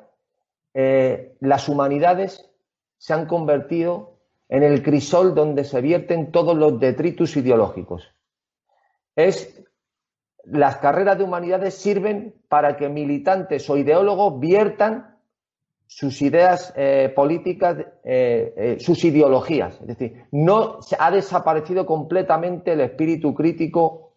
eh, 0.73 1.35
las 1.39 1.67
humanidades 1.69 2.49
se 2.97 3.13
han 3.13 3.25
convertido 3.25 4.19
en 4.49 4.63
el 4.63 4.83
crisol 4.83 5.35
donde 5.35 5.63
se 5.63 5.81
vierten 5.81 6.31
todos 6.31 6.57
los 6.57 6.79
detritus 6.79 7.37
ideológicos. 7.37 8.13
Es 9.15 9.63
las 10.43 10.77
carreras 10.77 11.17
de 11.17 11.23
humanidades 11.23 11.75
sirven 11.75 12.33
para 12.47 12.77
que 12.77 12.89
militantes 12.89 13.69
o 13.69 13.77
ideólogos 13.77 14.39
viertan 14.39 15.15
sus 15.85 16.21
ideas 16.21 16.73
eh, 16.75 17.11
políticas, 17.15 17.77
eh, 18.03 18.77
sus 18.79 19.03
ideologías. 19.03 19.79
Es 19.81 19.87
decir, 19.87 20.25
no 20.31 20.79
ha 20.97 21.11
desaparecido 21.11 21.85
completamente 21.85 22.73
el 22.73 22.81
espíritu 22.81 23.33
crítico 23.33 24.09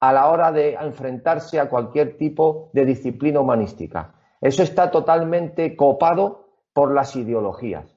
a 0.00 0.12
la 0.12 0.28
hora 0.28 0.50
de 0.50 0.74
enfrentarse 0.74 1.60
a 1.60 1.68
cualquier 1.68 2.16
tipo 2.16 2.70
de 2.72 2.86
disciplina 2.86 3.40
humanística. 3.40 4.14
Eso 4.40 4.62
está 4.62 4.90
totalmente 4.90 5.76
copado 5.76 6.48
por 6.72 6.94
las 6.94 7.14
ideologías. 7.16 7.96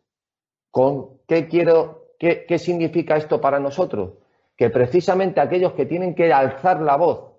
¿Con 0.72 1.20
qué 1.28 1.48
quiero, 1.48 2.08
qué, 2.20 2.58
significa 2.58 3.16
esto 3.16 3.40
para 3.40 3.60
nosotros? 3.60 4.14
Que 4.58 4.70
precisamente 4.70 5.40
aquellos 5.40 5.74
que 5.74 5.86
tienen 5.86 6.16
que 6.16 6.34
alzar 6.34 6.82
la 6.82 6.98
voz, 6.98 7.32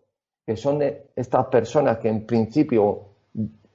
que 0.47 0.57
son 0.57 0.81
estas 0.83 1.47
personas 1.47 1.99
que 1.99 2.09
en 2.09 2.27
principio 2.27 3.09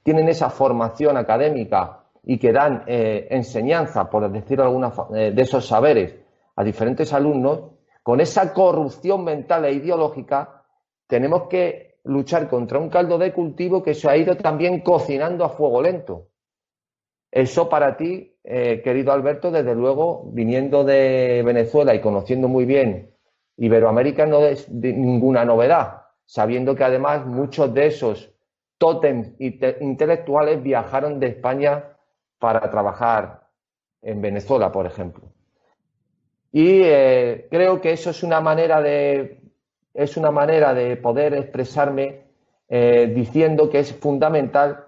tienen 0.02 0.28
esa 0.28 0.50
formación 0.50 1.16
académica 1.16 2.04
y 2.24 2.38
que 2.38 2.52
dan 2.52 2.84
eh, 2.86 3.28
enseñanza, 3.30 4.08
por 4.08 4.30
decir 4.30 4.60
alguna, 4.60 4.92
eh, 5.14 5.32
de 5.32 5.42
esos 5.42 5.66
saberes 5.66 6.16
a 6.56 6.64
diferentes 6.64 7.12
alumnos, 7.12 7.72
con 8.02 8.20
esa 8.20 8.52
corrupción 8.52 9.24
mental 9.24 9.64
e 9.66 9.72
ideológica, 9.72 10.64
tenemos 11.06 11.48
que 11.48 11.89
luchar 12.04 12.48
contra 12.48 12.78
un 12.78 12.88
caldo 12.88 13.18
de 13.18 13.32
cultivo 13.32 13.82
que 13.82 13.94
se 13.94 14.08
ha 14.08 14.16
ido 14.16 14.36
también 14.36 14.80
cocinando 14.80 15.44
a 15.44 15.50
fuego 15.50 15.82
lento. 15.82 16.28
Eso 17.30 17.68
para 17.68 17.96
ti, 17.96 18.36
eh, 18.42 18.80
querido 18.82 19.12
Alberto, 19.12 19.50
desde 19.50 19.74
luego, 19.74 20.30
viniendo 20.32 20.84
de 20.84 21.42
Venezuela 21.44 21.94
y 21.94 22.00
conociendo 22.00 22.48
muy 22.48 22.64
bien 22.64 23.14
Iberoamérica, 23.56 24.26
no 24.26 24.44
es 24.44 24.68
ninguna 24.70 25.44
novedad, 25.44 26.06
sabiendo 26.24 26.74
que 26.74 26.84
además 26.84 27.26
muchos 27.26 27.72
de 27.74 27.86
esos 27.86 28.32
tótems 28.78 29.34
intelectuales 29.38 30.62
viajaron 30.62 31.20
de 31.20 31.26
España 31.28 31.84
para 32.38 32.70
trabajar 32.70 33.46
en 34.00 34.22
Venezuela, 34.22 34.72
por 34.72 34.86
ejemplo. 34.86 35.30
Y 36.50 36.80
eh, 36.82 37.46
creo 37.50 37.80
que 37.80 37.92
eso 37.92 38.10
es 38.10 38.22
una 38.22 38.40
manera 38.40 38.80
de, 38.80 39.39
es 39.94 40.16
una 40.16 40.30
manera 40.30 40.74
de 40.74 40.96
poder 40.96 41.34
expresarme 41.34 42.24
eh, 42.68 43.12
diciendo 43.14 43.68
que 43.68 43.80
es 43.80 43.92
fundamental 43.92 44.86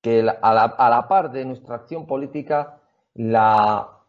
que 0.00 0.20
a, 0.20 0.54
la, 0.54 1.08
par 1.08 1.32
de 1.32 1.44
nuestra 1.44 1.76
acción 1.76 2.06
política, 2.06 2.78
la 3.14 4.00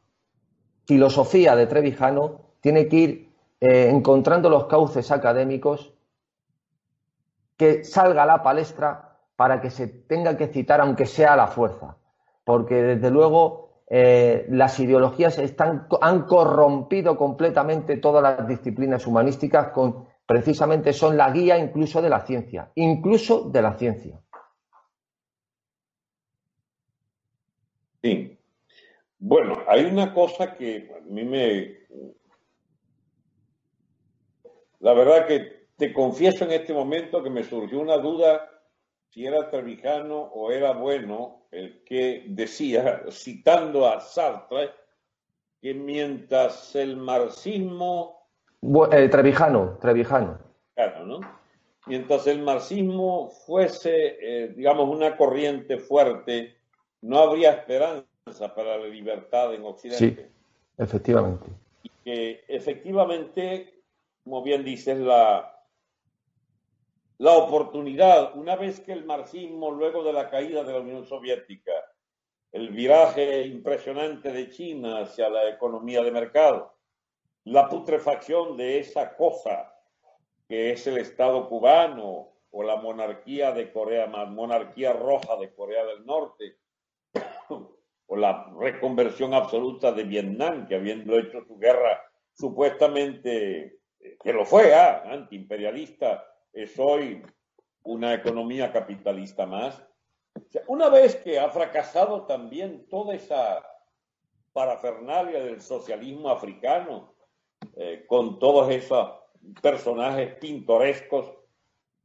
filosofía 0.85 1.55
de 1.55 1.67
Trevijano 1.67 2.41
tiene 2.59 2.88
que 2.88 2.95
ir 2.95 3.29
eh, 3.61 3.89
encontrando 3.89 4.49
los 4.49 4.65
cauces 4.65 5.11
académicos 5.11 5.93
que 7.55 7.85
salga 7.85 8.23
a 8.23 8.25
la 8.25 8.43
palestra 8.43 9.17
para 9.35 9.61
que 9.61 9.69
se 9.69 9.88
tenga 9.88 10.35
que 10.38 10.47
citar, 10.47 10.81
aunque 10.81 11.05
sea 11.05 11.33
a 11.33 11.38
la 11.38 11.47
fuerza. 11.47 11.95
Porque 12.43 12.75
desde 12.75 13.09
luego 13.09 13.64
eh, 13.88 14.48
las 14.50 14.80
ideologías 14.80 15.38
están, 15.38 15.88
han 16.02 16.24
corrompido 16.24 17.17
completamente 17.17 17.98
todas 17.98 18.24
las 18.24 18.48
disciplinas 18.48 19.06
humanísticas, 19.06 19.69
con, 19.69 20.08
precisamente 20.26 20.91
son 20.91 21.17
la 21.17 21.30
guía 21.32 21.58
incluso 21.58 22.02
de 22.02 22.10
la 22.10 22.26
ciencia, 22.26 22.71
incluso 22.76 23.50
de 23.50 23.62
la 23.62 23.74
ciencia. 23.78 24.19
Sí. 28.02 28.38
Bueno, 29.17 29.63
hay 29.67 29.86
una 29.86 30.13
cosa 30.13 30.54
que 30.56 30.91
a 30.95 31.02
mí 31.10 31.24
me... 31.24 31.86
La 34.80 34.93
verdad 34.93 35.26
que 35.26 35.67
te 35.78 35.93
confieso 35.93 36.45
en 36.45 36.52
este 36.52 36.74
momento 36.74 37.24
que 37.24 37.30
me 37.30 37.43
surgió 37.43 37.80
una 37.80 37.98
duda 37.98 38.50
si 39.10 39.26
era 39.26 39.50
Trevijano 39.50 40.19
o 40.19 40.52
era 40.52 40.74
bueno 40.74 41.44
el 41.56 41.84
que 41.84 42.26
decía, 42.28 43.04
citando 43.10 43.88
a 43.88 44.02
Sartre, 44.02 44.72
que 45.62 45.74
mientras 45.74 46.76
el 46.76 46.98
marxismo... 46.98 48.28
Eh, 48.91 49.08
Trevijano, 49.10 49.78
Trevijano. 49.80 50.38
Claro, 50.76 51.06
¿no? 51.06 51.20
Mientras 51.88 52.28
el 52.28 52.41
marxismo 52.41 53.30
fuese, 53.46 54.18
eh, 54.20 54.54
digamos, 54.56 54.89
una 54.89 55.15
corriente 55.15 55.78
fuerte, 55.78 56.58
no 57.02 57.20
habría 57.20 57.52
esperanza 57.52 58.54
para 58.56 58.78
la 58.78 58.88
libertad 58.88 59.54
en 59.54 59.63
Occidente. 59.63 59.98
Sí, 59.98 60.18
efectivamente. 60.78 61.46
Y 61.84 61.89
que 62.04 62.44
efectivamente, 62.48 63.82
como 64.24 64.44
bien 64.44 64.63
dices, 64.63 65.00
la, 65.00 65.55
la 67.17 67.34
oportunidad, 67.34 68.36
una 68.36 68.56
vez 68.56 68.80
que 68.82 68.91
el 68.91 69.06
marxismo, 69.06 69.71
luego 69.71 70.04
de 70.04 70.13
la 70.13 70.30
caída 70.30 70.63
de 70.63 70.73
la 70.73 70.80
Unión 70.80 71.06
Soviética, 71.06 71.71
el 72.51 72.69
viraje 72.69 73.47
impresionante 73.47 74.32
de 74.32 74.49
China 74.49 74.99
hacia 74.99 75.30
la 75.30 75.49
economía 75.49 76.01
de 76.01 76.12
mercado, 76.12 76.75
la 77.45 77.69
putrefacción 77.69 78.58
de 78.58 78.80
esa 78.80 79.15
cosa 79.15 79.73
que 80.47 80.71
es 80.71 80.86
el 80.88 80.97
Estado 80.97 81.47
cubano 81.49 82.34
o 82.51 82.63
la 82.63 82.78
monarquía 82.78 83.51
de 83.51 83.71
Corea, 83.71 84.08
monarquía 84.08 84.93
roja 84.93 85.36
de 85.38 85.54
Corea 85.54 85.86
del 85.86 86.06
Norte, 86.06 86.58
o 88.08 88.15
la 88.15 88.51
reconversión 88.60 89.34
absoluta 89.34 89.91
de 89.91 90.04
Vietnam, 90.04 90.67
que 90.67 90.75
habiendo 90.75 91.17
hecho 91.17 91.43
su 91.45 91.58
guerra 91.58 92.01
supuestamente, 92.34 93.80
eh, 93.99 94.17
que 94.23 94.34
lo 94.34 94.45
fue, 94.45 94.73
ah, 94.73 95.04
antiimperialista, 95.06 96.25
es 96.56 96.80
hoy 96.80 97.22
una 97.84 98.13
economía 98.13 98.72
capitalista 98.72 99.46
más. 99.46 99.86
una 100.68 100.89
vez 100.89 101.18
que 101.18 101.38
ha 101.39 101.50
fracasado 101.50 102.26
también 102.26 102.88
toda 102.89 103.13
esa 103.15 103.63
parafernalia 104.54 105.44
del 105.44 105.62
socialismo 105.62 106.30
africano, 106.30 107.13
eh, 107.76 108.06
con 108.08 108.39
todos 108.39 108.70
esos 108.72 109.12
personajes 109.62 110.36
pintorescos 110.36 111.32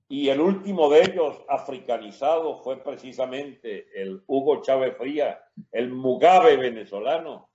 y 0.08 0.28
el 0.28 0.40
último 0.40 0.90
de 0.90 1.02
ellos 1.02 1.40
africanizado 1.48 2.56
fue 2.56 2.82
precisamente 2.82 3.86
el 3.94 4.22
Hugo 4.26 4.60
Chávez 4.60 4.96
Fría, 4.96 5.40
el 5.70 5.90
Mugabe 5.90 6.56
venezolano. 6.56 7.50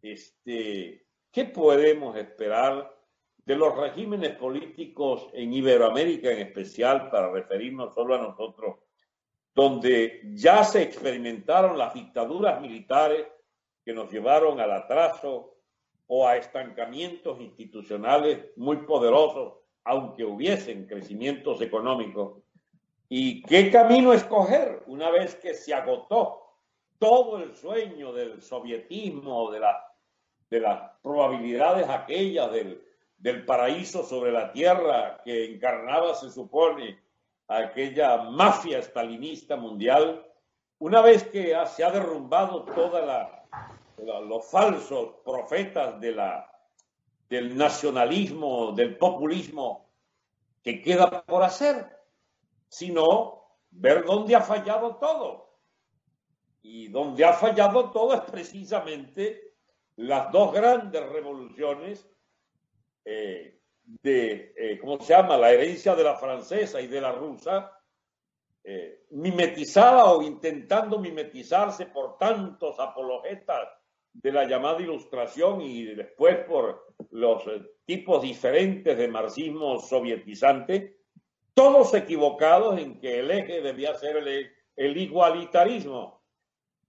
Este, 0.00 1.06
¿Qué 1.30 1.44
podemos 1.44 2.16
esperar 2.16 2.97
de 3.48 3.56
los 3.56 3.74
regímenes 3.74 4.36
políticos 4.36 5.30
en 5.32 5.54
Iberoamérica 5.54 6.30
en 6.30 6.40
especial, 6.40 7.08
para 7.08 7.32
referirnos 7.32 7.94
solo 7.94 8.14
a 8.14 8.18
nosotros, 8.18 8.76
donde 9.54 10.20
ya 10.34 10.62
se 10.62 10.82
experimentaron 10.82 11.78
las 11.78 11.94
dictaduras 11.94 12.60
militares 12.60 13.26
que 13.82 13.94
nos 13.94 14.12
llevaron 14.12 14.60
al 14.60 14.70
atraso 14.70 15.56
o 16.08 16.28
a 16.28 16.36
estancamientos 16.36 17.40
institucionales 17.40 18.50
muy 18.56 18.76
poderosos 18.82 19.54
aunque 19.82 20.26
hubiesen 20.26 20.86
crecimientos 20.86 21.62
económicos. 21.62 22.42
¿Y 23.08 23.40
qué 23.44 23.70
camino 23.70 24.12
escoger 24.12 24.82
una 24.88 25.10
vez 25.10 25.36
que 25.36 25.54
se 25.54 25.72
agotó 25.72 26.42
todo 26.98 27.42
el 27.42 27.56
sueño 27.56 28.12
del 28.12 28.42
sovietismo, 28.42 29.50
de, 29.50 29.60
la, 29.60 29.90
de 30.50 30.60
las 30.60 30.90
probabilidades 31.00 31.88
aquellas 31.88 32.52
del, 32.52 32.87
del 33.18 33.44
paraíso 33.44 34.04
sobre 34.04 34.32
la 34.32 34.52
tierra 34.52 35.20
que 35.24 35.52
encarnaba, 35.52 36.14
se 36.14 36.30
supone, 36.30 37.02
aquella 37.48 38.18
mafia 38.18 38.78
estalinista 38.78 39.56
mundial? 39.56 40.24
Una 40.78 41.02
vez 41.02 41.24
que 41.24 41.54
se 41.66 41.84
ha 41.84 41.90
derrumbado 41.90 42.64
todos 42.64 43.02
los 44.26 44.46
falsos 44.48 45.16
profetas 45.24 46.00
de 46.00 46.12
la, 46.12 46.48
del 47.28 47.56
nacionalismo, 47.56 48.72
del 48.72 48.96
populismo 48.96 49.90
que 50.62 50.80
queda 50.80 51.24
por 51.24 51.42
hacer, 51.42 51.98
sino 52.68 53.38
ver 53.70 54.04
dónde 54.04 54.36
ha 54.36 54.40
fallado 54.40 54.96
todo. 54.96 55.48
Y 56.62 56.88
donde 56.88 57.24
ha 57.24 57.32
fallado 57.32 57.90
todo 57.90 58.14
es 58.14 58.20
precisamente 58.22 59.54
las 59.96 60.30
dos 60.30 60.52
grandes 60.52 61.08
revoluciones 61.08 62.08
eh, 63.04 63.60
de, 64.02 64.52
eh, 64.56 64.78
¿cómo 64.78 65.00
se 65.00 65.14
llama?, 65.14 65.36
la 65.36 65.50
herencia 65.50 65.94
de 65.94 66.04
la 66.04 66.16
francesa 66.16 66.80
y 66.80 66.86
de 66.86 67.00
la 67.00 67.12
rusa, 67.12 67.72
eh, 68.64 69.06
mimetizada 69.10 70.04
o 70.12 70.22
intentando 70.22 70.98
mimetizarse 70.98 71.86
por 71.86 72.18
tantos 72.18 72.78
apologetas 72.78 73.68
de 74.12 74.32
la 74.32 74.44
llamada 74.44 74.80
ilustración 74.80 75.62
y 75.62 75.84
después 75.94 76.38
por 76.46 76.94
los 77.10 77.46
eh, 77.46 77.62
tipos 77.86 78.20
diferentes 78.20 78.98
de 78.98 79.08
marxismo 79.08 79.80
sovietizante, 79.80 80.98
todos 81.54 81.94
equivocados 81.94 82.78
en 82.78 83.00
que 83.00 83.20
el 83.20 83.30
eje 83.30 83.62
debía 83.62 83.94
ser 83.94 84.16
el, 84.16 84.50
el 84.76 84.96
igualitarismo. 84.96 86.22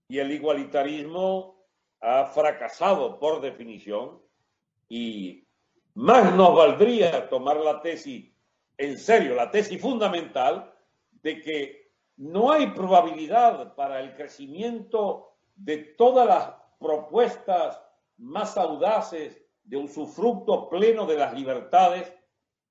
Y 0.08 0.18
el 0.18 0.32
igualitarismo 0.32 1.66
ha 2.00 2.26
fracasado 2.26 3.18
por 3.18 3.40
definición 3.40 4.20
y 4.88 5.46
más 5.94 6.34
nos 6.34 6.54
valdría 6.54 7.28
tomar 7.28 7.56
la 7.56 7.80
tesis 7.80 8.32
en 8.76 8.98
serio, 8.98 9.34
la 9.34 9.50
tesis 9.50 9.80
fundamental 9.80 10.72
de 11.10 11.42
que 11.42 11.92
no 12.16 12.50
hay 12.50 12.68
probabilidad 12.68 13.74
para 13.74 14.00
el 14.00 14.14
crecimiento 14.14 15.34
de 15.54 15.76
todas 15.78 16.26
las 16.26 16.54
propuestas 16.78 17.82
más 18.16 18.56
audaces 18.56 19.40
de 19.64 19.76
usufructo 19.76 20.68
pleno 20.68 21.06
de 21.06 21.16
las 21.16 21.34
libertades, 21.34 22.12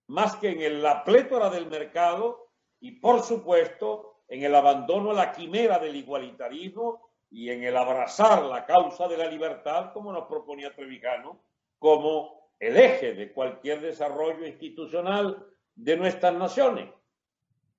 más 0.08 0.36
que 0.38 0.50
en 0.50 0.82
la 0.82 1.04
plétora 1.04 1.50
del 1.50 1.68
mercado 1.68 2.50
y, 2.80 3.00
por 3.00 3.22
supuesto, 3.22 4.24
en 4.28 4.44
el 4.44 4.56
abandono 4.56 5.12
a 5.12 5.16
la 5.16 5.32
quimera 5.32 5.80
del 5.80 5.96
igualitarismo 5.96 7.10
y 7.30 7.50
en 7.52 7.64
el 7.64 7.78
abrazar 7.78 8.44
la 8.44 8.66
causa 8.66 9.08
de 9.08 9.18
la 9.18 9.28
libertad, 9.28 9.94
como 9.94 10.12
nos 10.12 10.28
proponía 10.28 10.74
Trevijano, 10.74 11.40
como 11.78 12.39
el 12.60 12.78
eje 12.78 13.14
de 13.14 13.32
cualquier 13.32 13.82
desarrollo 13.82 14.46
institucional 14.46 15.48
de 15.76 15.98
nuestras 15.98 16.34
naciones. 16.34 16.90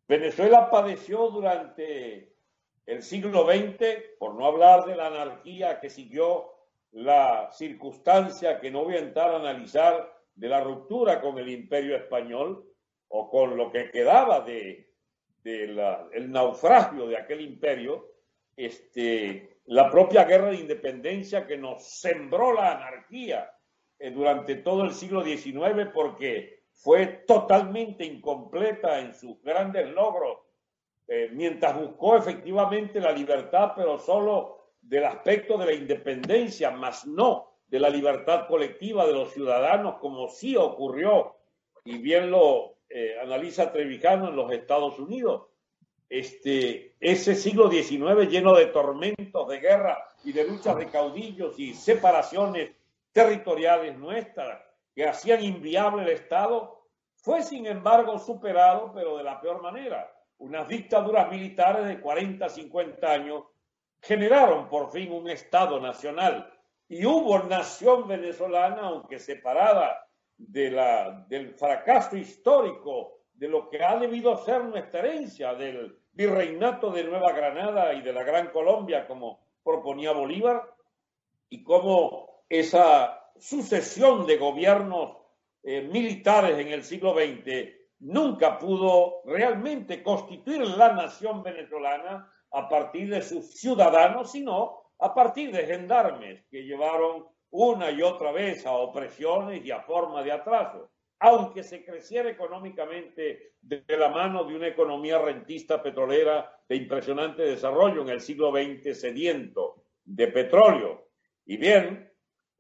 Venezuela 0.09 0.71
padeció 0.71 1.29
durante 1.29 2.33
el 2.87 3.03
siglo 3.03 3.45
XX, 3.45 4.16
por 4.19 4.35
no 4.35 4.47
hablar 4.47 4.85
de 4.85 4.97
la 4.97 5.07
anarquía 5.07 5.79
que 5.79 5.90
siguió 5.90 6.51
la 6.93 7.51
circunstancia 7.53 8.59
que 8.59 8.71
no 8.71 8.85
voy 8.85 8.97
a 8.97 9.01
entrar 9.01 9.31
a 9.31 9.37
analizar 9.37 10.12
de 10.35 10.49
la 10.49 10.61
ruptura 10.61 11.21
con 11.21 11.38
el 11.38 11.49
imperio 11.49 11.95
español 11.95 12.66
o 13.09 13.31
con 13.31 13.57
lo 13.57 13.71
que 13.71 13.90
quedaba 13.90 14.40
de, 14.40 14.93
el 15.45 16.31
naufragio 16.31 17.07
de 17.07 17.16
aquel 17.16 17.43
imperio, 17.43 18.09
este, 18.57 19.61
la 19.66 19.90
propia 19.90 20.25
guerra 20.25 20.51
de 20.51 20.57
independencia 20.57 21.47
que 21.47 21.57
nos 21.57 22.01
sembró 22.01 22.53
la 22.53 22.73
anarquía 22.73 23.51
durante 24.15 24.55
todo 24.57 24.85
el 24.85 24.93
siglo 24.93 25.23
XIX 25.23 25.91
porque 25.93 26.63
fue 26.73 27.07
totalmente 27.27 28.05
incompleta 28.05 28.99
en 29.01 29.13
sus 29.13 29.43
grandes 29.43 29.89
logros 29.91 30.39
eh, 31.13 31.29
mientras 31.33 31.77
buscó 31.77 32.17
efectivamente 32.17 33.01
la 33.01 33.11
libertad, 33.11 33.73
pero 33.75 33.99
solo 33.99 34.59
del 34.81 35.05
aspecto 35.05 35.59
de 35.59 35.67
la 35.67 35.73
independencia, 35.73 36.71
más 36.71 37.05
no 37.05 37.51
de 37.67 37.81
la 37.81 37.91
libertad 37.91 38.47
colectiva 38.47 39.05
de 39.05 39.13
los 39.13 39.33
ciudadanos, 39.33 39.97
como 39.99 40.29
sí 40.29 40.57
ocurrió, 40.57 41.35
y 41.85 41.99
bien 41.99 42.31
lo 42.31 42.77
eh, 42.89 43.17
analiza 43.21 43.73
Trevijano 43.73 44.29
en 44.29 44.37
los 44.37 44.53
Estados 44.53 45.01
Unidos. 45.01 45.49
Este, 46.09 46.95
ese 47.01 47.35
siglo 47.35 47.69
XIX 47.69 48.29
lleno 48.31 48.55
de 48.55 48.67
tormentos, 48.67 49.49
de 49.49 49.59
guerra 49.59 49.99
y 50.23 50.31
de 50.31 50.47
luchas 50.47 50.77
de 50.77 50.87
caudillos 50.87 51.59
y 51.59 51.75
separaciones 51.75 52.71
territoriales 53.12 53.96
nuestras 53.99 54.62
que 54.94 55.09
hacían 55.09 55.42
inviable 55.42 56.03
el 56.03 56.11
Estado, 56.11 56.87
fue 57.16 57.42
sin 57.42 57.66
embargo 57.66 58.18
superado, 58.18 58.92
pero 58.94 59.16
de 59.16 59.25
la 59.25 59.40
peor 59.40 59.62
manera. 59.62 60.11
Unas 60.38 60.66
dictaduras 60.68 61.31
militares 61.31 61.87
de 61.87 62.01
40, 62.01 62.49
50 62.49 63.11
años 63.11 63.44
generaron 64.01 64.68
por 64.68 64.90
fin 64.90 65.12
un 65.12 65.29
Estado 65.29 65.81
nacional. 65.81 66.51
Y 66.88 67.05
hubo 67.05 67.38
nación 67.40 68.09
venezolana, 68.09 68.83
aunque 68.83 69.18
separada 69.18 70.09
de 70.37 70.70
la, 70.70 71.25
del 71.29 71.55
fracaso 71.55 72.16
histórico 72.16 73.18
de 73.35 73.49
lo 73.49 73.68
que 73.68 73.85
ha 73.85 73.96
debido 73.96 74.37
ser 74.38 74.64
nuestra 74.64 75.01
herencia 75.01 75.55
del 75.55 75.99
virreinato 76.12 76.90
de 76.90 77.05
Nueva 77.05 77.33
Granada 77.33 77.92
y 77.94 78.01
de 78.01 78.12
la 78.12 78.23
Gran 78.23 78.49
Colombia, 78.49 79.07
como 79.07 79.40
proponía 79.62 80.12
Bolívar, 80.12 80.75
y 81.49 81.62
cómo 81.62 82.30
esa 82.51 83.33
sucesión 83.39 84.27
de 84.27 84.37
gobiernos 84.37 85.17
eh, 85.63 85.83
militares 85.83 86.59
en 86.59 86.69
el 86.69 86.83
siglo 86.83 87.15
XX 87.15 87.81
nunca 88.01 88.59
pudo 88.59 89.23
realmente 89.25 90.03
constituir 90.03 90.67
la 90.67 90.93
nación 90.93 91.43
venezolana 91.43 92.31
a 92.51 92.69
partir 92.69 93.09
de 93.09 93.23
sus 93.23 93.59
ciudadanos, 93.59 94.33
sino 94.33 94.83
a 94.99 95.15
partir 95.15 95.53
de 95.53 95.65
gendarmes 95.65 96.45
que 96.51 96.65
llevaron 96.65 97.27
una 97.51 97.91
y 97.91 98.03
otra 98.03 98.33
vez 98.33 98.67
a 98.67 98.73
opresiones 98.73 99.65
y 99.65 99.71
a 99.71 99.81
forma 99.81 100.23
de 100.23 100.33
atraso. 100.33 100.91
Aunque 101.21 101.63
se 101.63 101.85
creciera 101.85 102.31
económicamente 102.31 103.55
de 103.61 103.85
la 103.89 104.09
mano 104.09 104.45
de 104.45 104.57
una 104.57 104.69
economía 104.69 105.19
rentista 105.19 105.83
petrolera 105.83 106.51
de 106.69 106.77
impresionante 106.77 107.43
desarrollo 107.43 108.03
en 108.03 108.09
el 108.09 108.21
siglo 108.21 108.51
XX 108.51 108.99
sediento 108.99 109.85
de 110.05 110.29
petróleo. 110.29 111.09
Y 111.45 111.59
bien, 111.59 112.10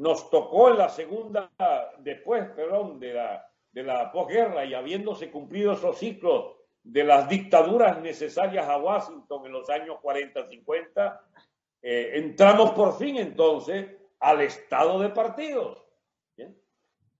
nos 0.00 0.30
tocó 0.30 0.70
en 0.70 0.78
la 0.78 0.88
segunda, 0.88 1.50
después, 1.98 2.48
perdón, 2.50 2.98
de 2.98 3.14
la 3.14 3.50
de 3.72 3.82
la 3.82 4.10
posguerra 4.10 4.64
y 4.64 4.74
habiéndose 4.74 5.30
cumplido 5.30 5.72
esos 5.72 5.98
ciclos 5.98 6.56
de 6.82 7.04
las 7.04 7.28
dictaduras 7.28 8.00
necesarias 8.00 8.68
a 8.68 8.78
Washington 8.78 9.46
en 9.46 9.52
los 9.52 9.68
años 9.70 9.98
40-50, 10.02 11.20
eh, 11.82 12.12
entramos 12.14 12.72
por 12.72 12.96
fin 12.98 13.16
entonces 13.16 13.86
al 14.18 14.40
estado 14.40 14.98
de 15.00 15.10
partidos. 15.10 15.86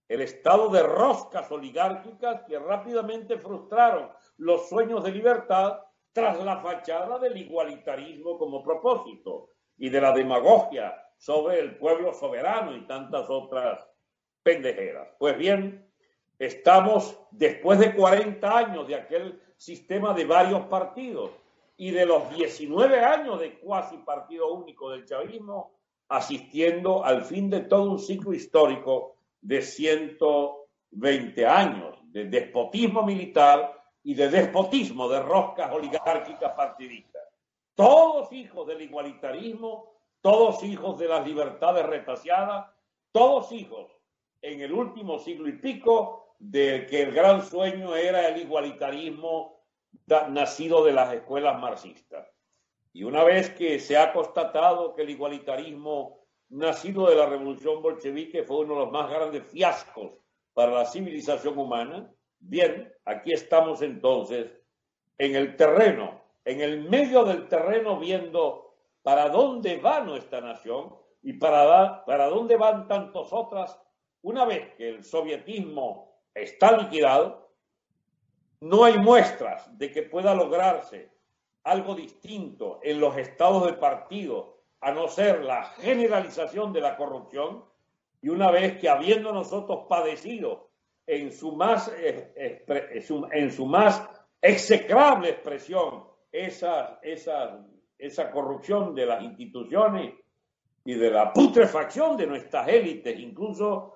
El 0.07 0.19
estado 0.19 0.67
de 0.67 0.83
roscas 0.83 1.49
oligárquicas 1.51 2.41
que 2.41 2.59
rápidamente 2.59 3.37
frustraron 3.37 4.09
los 4.35 4.67
sueños 4.67 5.05
de 5.05 5.11
libertad 5.11 5.79
tras 6.11 6.43
la 6.43 6.57
fachada 6.57 7.17
del 7.17 7.37
igualitarismo 7.37 8.37
como 8.37 8.61
propósito 8.61 9.51
y 9.77 9.87
de 9.87 10.01
la 10.01 10.11
demagogia 10.11 10.93
sobre 11.21 11.59
el 11.59 11.77
pueblo 11.77 12.13
soberano 12.13 12.75
y 12.75 12.81
tantas 12.87 13.29
otras 13.29 13.87
pendejeras. 14.43 15.07
Pues 15.19 15.37
bien, 15.37 15.91
Estamos 16.41 17.15
después 17.29 17.77
de 17.77 17.93
40 17.93 18.57
años 18.57 18.87
de 18.87 18.95
aquel 18.95 19.39
sistema 19.57 20.11
de 20.15 20.25
varios 20.25 20.61
partidos 20.61 21.29
y 21.77 21.91
de 21.91 22.03
los 22.03 22.35
19 22.35 22.99
años 22.99 23.39
de 23.39 23.59
cuasi 23.59 23.97
partido 23.97 24.51
único 24.51 24.89
del 24.89 25.05
chavismo, 25.05 25.73
asistiendo 26.09 27.05
al 27.05 27.25
fin 27.25 27.47
de 27.47 27.59
todo 27.59 27.91
un 27.91 27.99
ciclo 27.99 28.33
histórico 28.33 29.17
de 29.39 29.61
120 29.61 31.45
años 31.45 31.99
de 32.05 32.25
despotismo 32.25 33.03
militar, 33.03 33.79
y 34.03 34.15
de 34.15 34.29
despotismo 34.29 35.07
de 35.09 35.21
roscas 35.21 35.71
oligárquicas 35.71 36.53
partidistas. 36.53 37.21
Todos 37.75 38.33
hijos 38.33 38.65
del 38.65 38.81
igualitarismo, 38.81 39.93
todos 40.21 40.63
hijos 40.63 40.99
de 40.99 41.07
las 41.07 41.25
libertades 41.25 41.85
retaseadas, 41.85 42.67
todos 43.11 43.51
hijos 43.51 43.91
en 44.41 44.61
el 44.61 44.73
último 44.73 45.19
siglo 45.19 45.47
y 45.49 45.53
pico 45.53 46.35
de 46.39 46.87
que 46.87 47.03
el 47.03 47.11
gran 47.11 47.43
sueño 47.43 47.95
era 47.95 48.27
el 48.27 48.41
igualitarismo 48.41 49.61
nacido 50.29 50.83
de 50.83 50.93
las 50.93 51.13
escuelas 51.13 51.59
marxistas. 51.59 52.27
Y 52.93 53.03
una 53.03 53.23
vez 53.23 53.51
que 53.51 53.79
se 53.79 53.97
ha 53.97 54.11
constatado 54.11 54.95
que 54.95 55.03
el 55.03 55.11
igualitarismo 55.11 56.25
nacido 56.49 57.09
de 57.09 57.15
la 57.15 57.25
revolución 57.25 57.81
bolchevique 57.81 58.43
fue 58.43 58.59
uno 58.59 58.73
de 58.73 58.79
los 58.81 58.91
más 58.91 59.09
grandes 59.09 59.43
fiascos 59.45 60.13
para 60.53 60.71
la 60.71 60.85
civilización 60.85 61.57
humana, 61.57 62.11
bien, 62.39 62.93
aquí 63.05 63.31
estamos 63.31 63.81
entonces 63.81 64.51
en 65.17 65.35
el 65.35 65.55
terreno, 65.55 66.21
en 66.43 66.59
el 66.59 66.89
medio 66.89 67.23
del 67.23 67.47
terreno 67.47 67.99
viendo 67.99 68.70
para 69.03 69.29
dónde 69.29 69.77
va 69.77 70.01
nuestra 70.01 70.41
nación 70.41 70.95
y 71.23 71.33
para, 71.33 72.03
para 72.05 72.27
dónde 72.27 72.57
van 72.57 72.87
tantas 72.87 73.31
otras 73.31 73.79
una 74.23 74.45
vez 74.45 74.75
que 74.75 74.89
el 74.89 75.03
sovietismo 75.03 76.19
está 76.33 76.77
liquidado, 76.77 77.51
no 78.59 78.83
hay 78.83 78.97
muestras 78.97 79.75
de 79.77 79.91
que 79.91 80.03
pueda 80.03 80.35
lograrse 80.35 81.11
algo 81.63 81.95
distinto 81.95 82.79
en 82.83 82.99
los 82.99 83.17
estados 83.17 83.65
de 83.65 83.73
partido, 83.73 84.59
a 84.79 84.91
no 84.91 85.07
ser 85.07 85.43
la 85.43 85.63
generalización 85.63 86.73
de 86.73 86.81
la 86.81 86.97
corrupción, 86.97 87.65
y 88.21 88.29
una 88.29 88.51
vez 88.51 88.79
que 88.79 88.89
habiendo 88.89 89.31
nosotros 89.31 89.85
padecido 89.87 90.69
en 91.07 91.31
su 91.31 91.55
más, 91.55 91.91
eh, 91.97 92.63
en 93.31 93.51
su 93.51 93.65
más 93.65 94.07
execrable 94.41 95.29
expresión 95.29 96.05
esa, 96.31 96.99
esa, 97.01 97.65
esa 98.01 98.31
corrupción 98.31 98.95
de 98.95 99.05
las 99.05 99.21
instituciones 99.21 100.15
y 100.83 100.95
de 100.95 101.11
la 101.11 101.31
putrefacción 101.31 102.17
de 102.17 102.25
nuestras 102.25 102.67
élites, 102.67 103.17
incluso 103.19 103.95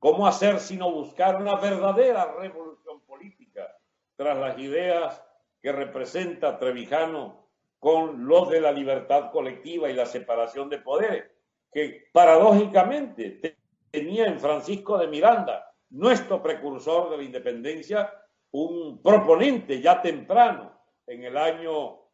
cómo 0.00 0.26
hacer 0.26 0.58
sino 0.58 0.90
buscar 0.90 1.40
una 1.40 1.54
verdadera 1.54 2.34
revolución 2.38 3.00
política 3.06 3.68
tras 4.16 4.36
las 4.36 4.58
ideas 4.58 5.22
que 5.62 5.70
representa 5.70 6.58
Trevijano 6.58 7.46
con 7.78 8.26
los 8.26 8.50
de 8.50 8.60
la 8.60 8.72
libertad 8.72 9.30
colectiva 9.30 9.88
y 9.88 9.94
la 9.94 10.06
separación 10.06 10.68
de 10.68 10.78
poderes, 10.78 11.30
que 11.72 12.08
paradójicamente 12.12 13.56
tenía 13.92 14.26
en 14.26 14.40
Francisco 14.40 14.98
de 14.98 15.06
Miranda, 15.06 15.72
nuestro 15.90 16.42
precursor 16.42 17.10
de 17.10 17.18
la 17.18 17.22
independencia, 17.22 18.12
un 18.50 19.00
proponente 19.00 19.80
ya 19.80 20.02
temprano, 20.02 20.72
en 21.06 21.22
el 21.22 21.36
año 21.36 22.07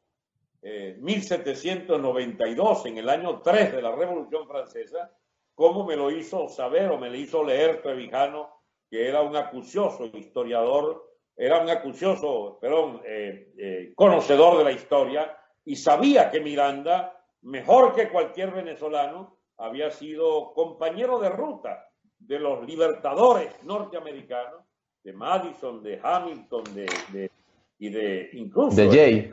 1792, 0.65 2.85
eh, 2.85 2.89
en 2.89 2.99
el 2.99 3.09
año 3.09 3.41
3 3.43 3.73
de 3.73 3.83
la 3.83 3.95
Revolución 3.95 4.49
Francesa, 4.49 5.13
como 5.55 5.87
me 5.87 5.95
lo 5.97 6.11
hizo 6.11 6.49
saber 6.49 6.91
o 6.91 6.99
me 6.99 7.11
lo 7.11 7.17
hizo 7.17 7.45
leer 7.45 7.83
Trevijano, 7.83 8.51
que 8.91 9.09
era 9.09 9.23
un 9.23 9.37
acucioso 9.37 10.07
historiador 10.07 11.15
era 11.37 11.61
un 11.61 11.69
acucioso, 11.69 12.59
perdón, 12.61 13.01
eh, 13.05 13.53
eh, 13.59 13.93
conocedor 13.97 14.59
de 14.59 14.65
la 14.65 14.73
historia 14.73 15.37
y 15.65 15.77
sabía 15.77 16.31
que 16.31 16.41
Miranda, 16.41 17.21
mejor 17.43 17.95
que 17.95 18.09
cualquier 18.09 18.53
venezolano, 18.53 19.39
había 19.57 19.91
sido 19.91 20.53
compañero 20.53 21.19
de 21.19 21.31
ruta 21.31 21.89
de 22.19 22.39
los 22.39 22.67
libertadores 22.67 23.53
norteamericanos, 23.65 24.63
de 25.03 25.13
Madison, 25.13 25.83
de 25.83 26.01
Hamilton, 26.03 26.65
de, 26.75 27.31
y 27.79 27.91
de 27.91 28.31
incluso 28.33 28.77
de 28.77 28.89
Jay. 28.89 29.33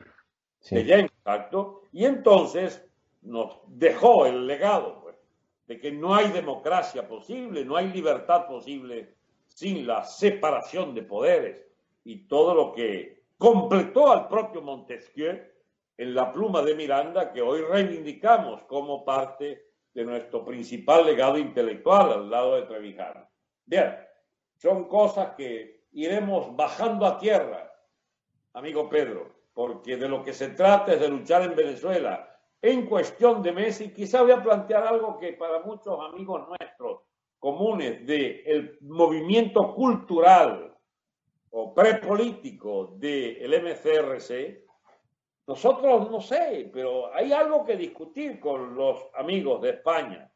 De 0.70 0.86
Jay, 0.86 1.02
exacto. 1.02 1.84
Y 1.92 2.06
entonces 2.06 2.86
nos 3.22 3.58
dejó 3.68 4.26
el 4.26 4.48
legado 4.48 5.02
pues, 5.02 5.16
de 5.68 5.80
que 5.80 5.92
no 5.92 6.14
hay 6.14 6.32
democracia 6.32 7.08
posible, 7.08 7.66
no 7.66 7.76
hay 7.76 7.88
libertad 7.90 8.48
posible 8.48 9.16
sin 9.48 9.86
la 9.86 10.04
separación 10.04 10.94
de 10.94 11.04
poderes 11.04 11.66
y 12.04 12.28
todo 12.28 12.54
lo 12.54 12.74
que 12.74 13.24
completó 13.38 14.12
al 14.12 14.28
propio 14.28 14.62
Montesquieu 14.62 15.40
en 15.98 16.16
la 16.16 16.32
pluma 16.32 16.62
de 16.62 16.76
Miranda 16.76 17.32
que 17.32 17.42
hoy 17.42 17.62
reivindicamos 17.62 18.64
como 18.64 19.04
parte 19.04 19.68
de 19.94 20.06
nuestro 20.06 20.46
principal 20.46 21.06
legado 21.06 21.38
intelectual 21.38 22.14
al 22.14 22.30
lado 22.30 22.56
de 22.56 22.64
Trevijano. 22.64 23.28
Bien, 23.66 23.96
son 24.58 24.88
cosas 24.88 25.36
que 25.36 25.86
iremos 25.92 26.56
bajando 26.56 27.06
a 27.06 27.18
tierra, 27.18 27.72
amigo 28.54 28.90
Pedro, 28.90 29.41
porque 29.62 29.96
de 29.96 30.10
lo 30.10 30.24
que 30.24 30.34
se 30.34 30.50
trata 30.50 30.94
es 30.94 31.00
de 31.00 31.08
luchar 31.08 31.44
en 31.44 31.56
Venezuela 31.56 32.28
en 32.64 32.88
cuestión 32.88 33.44
de 33.44 33.52
meses 33.52 33.94
quizá 33.94 34.24
voy 34.24 34.32
a 34.32 34.42
plantear 34.42 34.88
algo 34.88 35.20
que 35.20 35.34
para 35.34 35.60
muchos 35.60 36.00
amigos 36.00 36.48
nuestros 36.48 37.02
comunes 37.38 38.04
del 38.08 38.80
movimiento 38.82 39.76
cultural 39.76 40.76
o 41.52 41.76
prepolítico 41.76 42.96
del 42.98 43.62
MCRC, 43.62 44.66
nosotros 45.46 46.10
no 46.10 46.22
sé, 46.22 46.72
pero 46.74 47.14
hay 47.14 47.32
algo 47.32 47.64
que 47.64 47.78
discutir 47.78 48.40
con 48.40 48.74
los 48.74 49.10
amigos 49.14 49.62
de 49.62 49.70
España. 49.70 50.32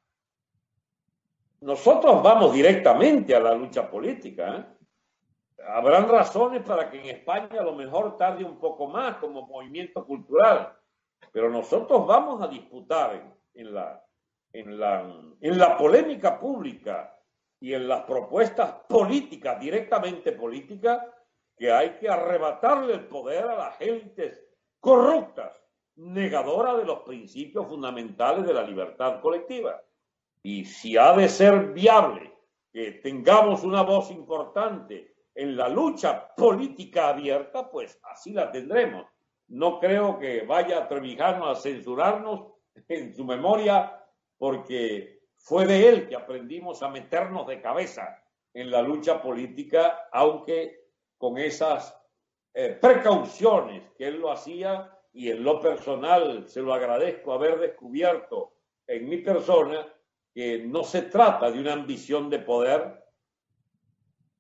Nosotros 1.62 2.22
vamos 2.22 2.54
directamente 2.54 3.34
a 3.34 3.40
la 3.40 3.56
lucha 3.56 3.90
política. 3.90 4.56
¿eh? 4.56 4.75
Habrán 5.68 6.08
razones 6.08 6.64
para 6.64 6.90
que 6.90 7.00
en 7.00 7.08
España 7.08 7.60
a 7.60 7.64
lo 7.64 7.74
mejor 7.74 8.18
tarde 8.18 8.44
un 8.44 8.60
poco 8.60 8.88
más 8.88 9.18
como 9.18 9.48
movimiento 9.48 10.06
cultural, 10.06 10.78
pero 11.32 11.50
nosotros 11.50 12.06
vamos 12.06 12.42
a 12.42 12.48
disputar 12.48 13.36
en, 13.54 13.74
la, 13.74 14.04
en, 14.54 14.80
la, 14.80 15.02
en 15.42 15.58
la 15.58 15.78
polémica 15.78 16.40
pública 16.40 17.20
y 17.60 17.74
en 17.74 17.88
las 17.88 18.02
propuestas 18.04 18.74
políticas, 18.88 19.60
directamente 19.60 20.34
políticas, 20.34 21.02
que 21.58 21.72
hay 21.72 21.92
que 21.92 22.10
arrebatarle 22.10 22.94
el 22.94 23.08
poder 23.08 23.46
a 23.46 23.56
las 23.56 23.82
élites 23.82 24.46
corruptas, 24.80 25.52
negadoras 25.96 26.78
de 26.78 26.86
los 26.86 27.00
principios 27.00 27.66
fundamentales 27.68 28.46
de 28.46 28.54
la 28.54 28.64
libertad 28.64 29.22
colectiva. 29.22 29.82
Y 30.44 30.66
si 30.66 30.98
ha 30.98 31.14
de 31.14 31.30
ser 31.30 31.74
viable 31.74 32.34
que 32.72 32.92
tengamos 32.92 33.64
una 33.64 33.82
voz 33.82 34.12
importante 34.12 35.15
en 35.36 35.58
la 35.58 35.68
lucha 35.68 36.34
política 36.36 37.10
abierta, 37.10 37.70
pues 37.70 38.00
así 38.04 38.32
la 38.32 38.52
tendremos. 38.52 39.06
No 39.48 39.80
creo 39.80 40.18
que 40.18 40.42
vaya 40.42 40.88
Trevijano 40.88 41.48
a 41.48 41.56
censurarnos 41.56 42.54
en 42.88 43.14
su 43.14 43.26
memoria 43.26 44.02
porque 44.38 45.20
fue 45.38 45.66
de 45.66 45.88
él 45.88 46.10
que 46.10 46.16
aprendimos 46.16 46.82
a 46.82 46.90
meternos 46.90 47.46
de 47.48 47.62
cabeza 47.62 48.24
en 48.54 48.72
la 48.72 48.82
lucha 48.82 49.22
política, 49.22 50.08
aunque 50.12 50.86
con 51.18 51.38
esas 51.38 51.96
eh, 52.54 52.78
precauciones 52.82 53.84
que 53.98 54.08
él 54.08 54.20
lo 54.20 54.32
hacía 54.32 54.92
y 55.12 55.30
en 55.30 55.44
lo 55.44 55.60
personal 55.60 56.48
se 56.48 56.62
lo 56.62 56.74
agradezco 56.74 57.34
haber 57.34 57.60
descubierto 57.60 58.54
en 58.88 59.10
mi 59.10 59.18
persona 59.18 59.86
que 60.34 60.60
no 60.60 60.84
se 60.84 61.04
trata 61.04 61.52
de 61.52 61.60
una 61.60 61.74
ambición 61.74 62.30
de 62.30 62.40
poder, 62.40 63.05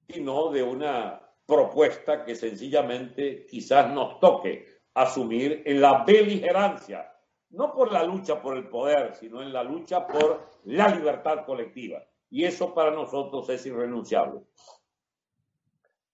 sino 0.07 0.51
de 0.51 0.63
una 0.63 1.21
propuesta 1.45 2.23
que 2.23 2.35
sencillamente 2.35 3.45
quizás 3.45 3.93
nos 3.93 4.19
toque 4.19 4.65
asumir 4.93 5.63
en 5.65 5.81
la 5.81 6.03
beligerancia 6.03 7.11
no 7.55 7.73
por 7.73 7.91
la 7.91 8.03
lucha 8.03 8.41
por 8.41 8.57
el 8.57 8.67
poder, 8.67 9.15
sino 9.15 9.41
en 9.41 9.53
la 9.53 9.63
lucha 9.63 10.05
por 10.05 10.49
la 10.65 10.89
libertad 10.89 11.45
colectiva. 11.45 12.03
Y 12.29 12.43
eso 12.43 12.73
para 12.73 12.91
nosotros 12.91 13.49
es 13.49 13.65
irrenunciable. 13.65 14.41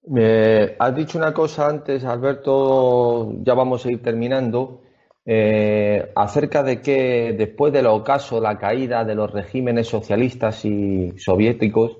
Me 0.04 0.76
has 0.80 0.96
dicho 0.96 1.18
una 1.18 1.34
cosa 1.34 1.68
antes, 1.68 2.04
Alberto, 2.06 3.34
ya 3.44 3.54
vamos 3.54 3.86
a 3.86 3.92
ir 3.92 4.02
terminando, 4.02 4.82
eh, 5.26 6.12
acerca 6.16 6.64
de 6.64 6.82
que 6.82 7.34
después 7.38 7.72
del 7.72 7.88
ocaso, 7.88 8.42
la 8.42 8.58
caída 8.58 9.04
de 9.04 9.16
los 9.16 9.32
regímenes 9.32 9.88
socialistas 9.88 10.66
y 10.66 11.12
soviéticos, 11.18 12.00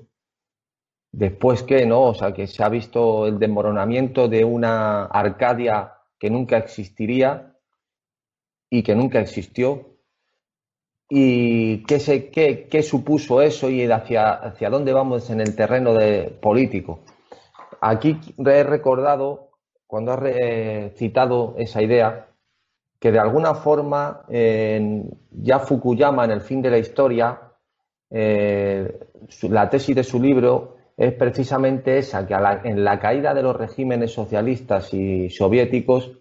después 1.12 1.62
que, 1.62 1.86
¿no? 1.86 2.02
O 2.02 2.14
sea, 2.14 2.32
que 2.32 2.46
se 2.46 2.64
ha 2.64 2.68
visto 2.68 3.26
el 3.26 3.38
desmoronamiento 3.38 4.28
de 4.28 4.44
una 4.44 5.04
Arcadia 5.04 5.92
que 6.18 6.30
nunca 6.30 6.56
existiría, 6.56 7.52
y 8.72 8.82
que 8.82 8.94
nunca 8.94 9.20
existió. 9.20 9.98
¿Y 11.10 11.84
qué, 11.84 12.00
se, 12.00 12.30
qué, 12.30 12.68
qué 12.70 12.82
supuso 12.82 13.42
eso 13.42 13.68
y 13.68 13.84
hacia, 13.84 14.32
hacia 14.32 14.70
dónde 14.70 14.94
vamos 14.94 15.28
en 15.28 15.42
el 15.42 15.54
terreno 15.54 15.92
de 15.92 16.30
político? 16.40 17.00
Aquí 17.82 18.18
he 18.38 18.62
recordado, 18.64 19.50
cuando 19.86 20.12
has 20.12 20.22
citado 20.96 21.54
esa 21.58 21.82
idea, 21.82 22.28
que 22.98 23.12
de 23.12 23.18
alguna 23.18 23.54
forma 23.56 24.24
ya 24.30 25.58
Fukuyama 25.58 26.24
en 26.24 26.30
el 26.30 26.40
fin 26.40 26.62
de 26.62 26.70
la 26.70 26.78
historia, 26.78 27.38
eh, 28.08 29.00
la 29.42 29.68
tesis 29.68 29.94
de 29.94 30.04
su 30.04 30.18
libro 30.18 30.76
es 30.96 31.12
precisamente 31.14 31.98
esa, 31.98 32.26
que 32.26 32.34
en 32.34 32.84
la 32.84 32.98
caída 32.98 33.34
de 33.34 33.42
los 33.42 33.56
regímenes 33.56 34.12
socialistas 34.12 34.92
y 34.94 35.30
soviéticos, 35.30 36.18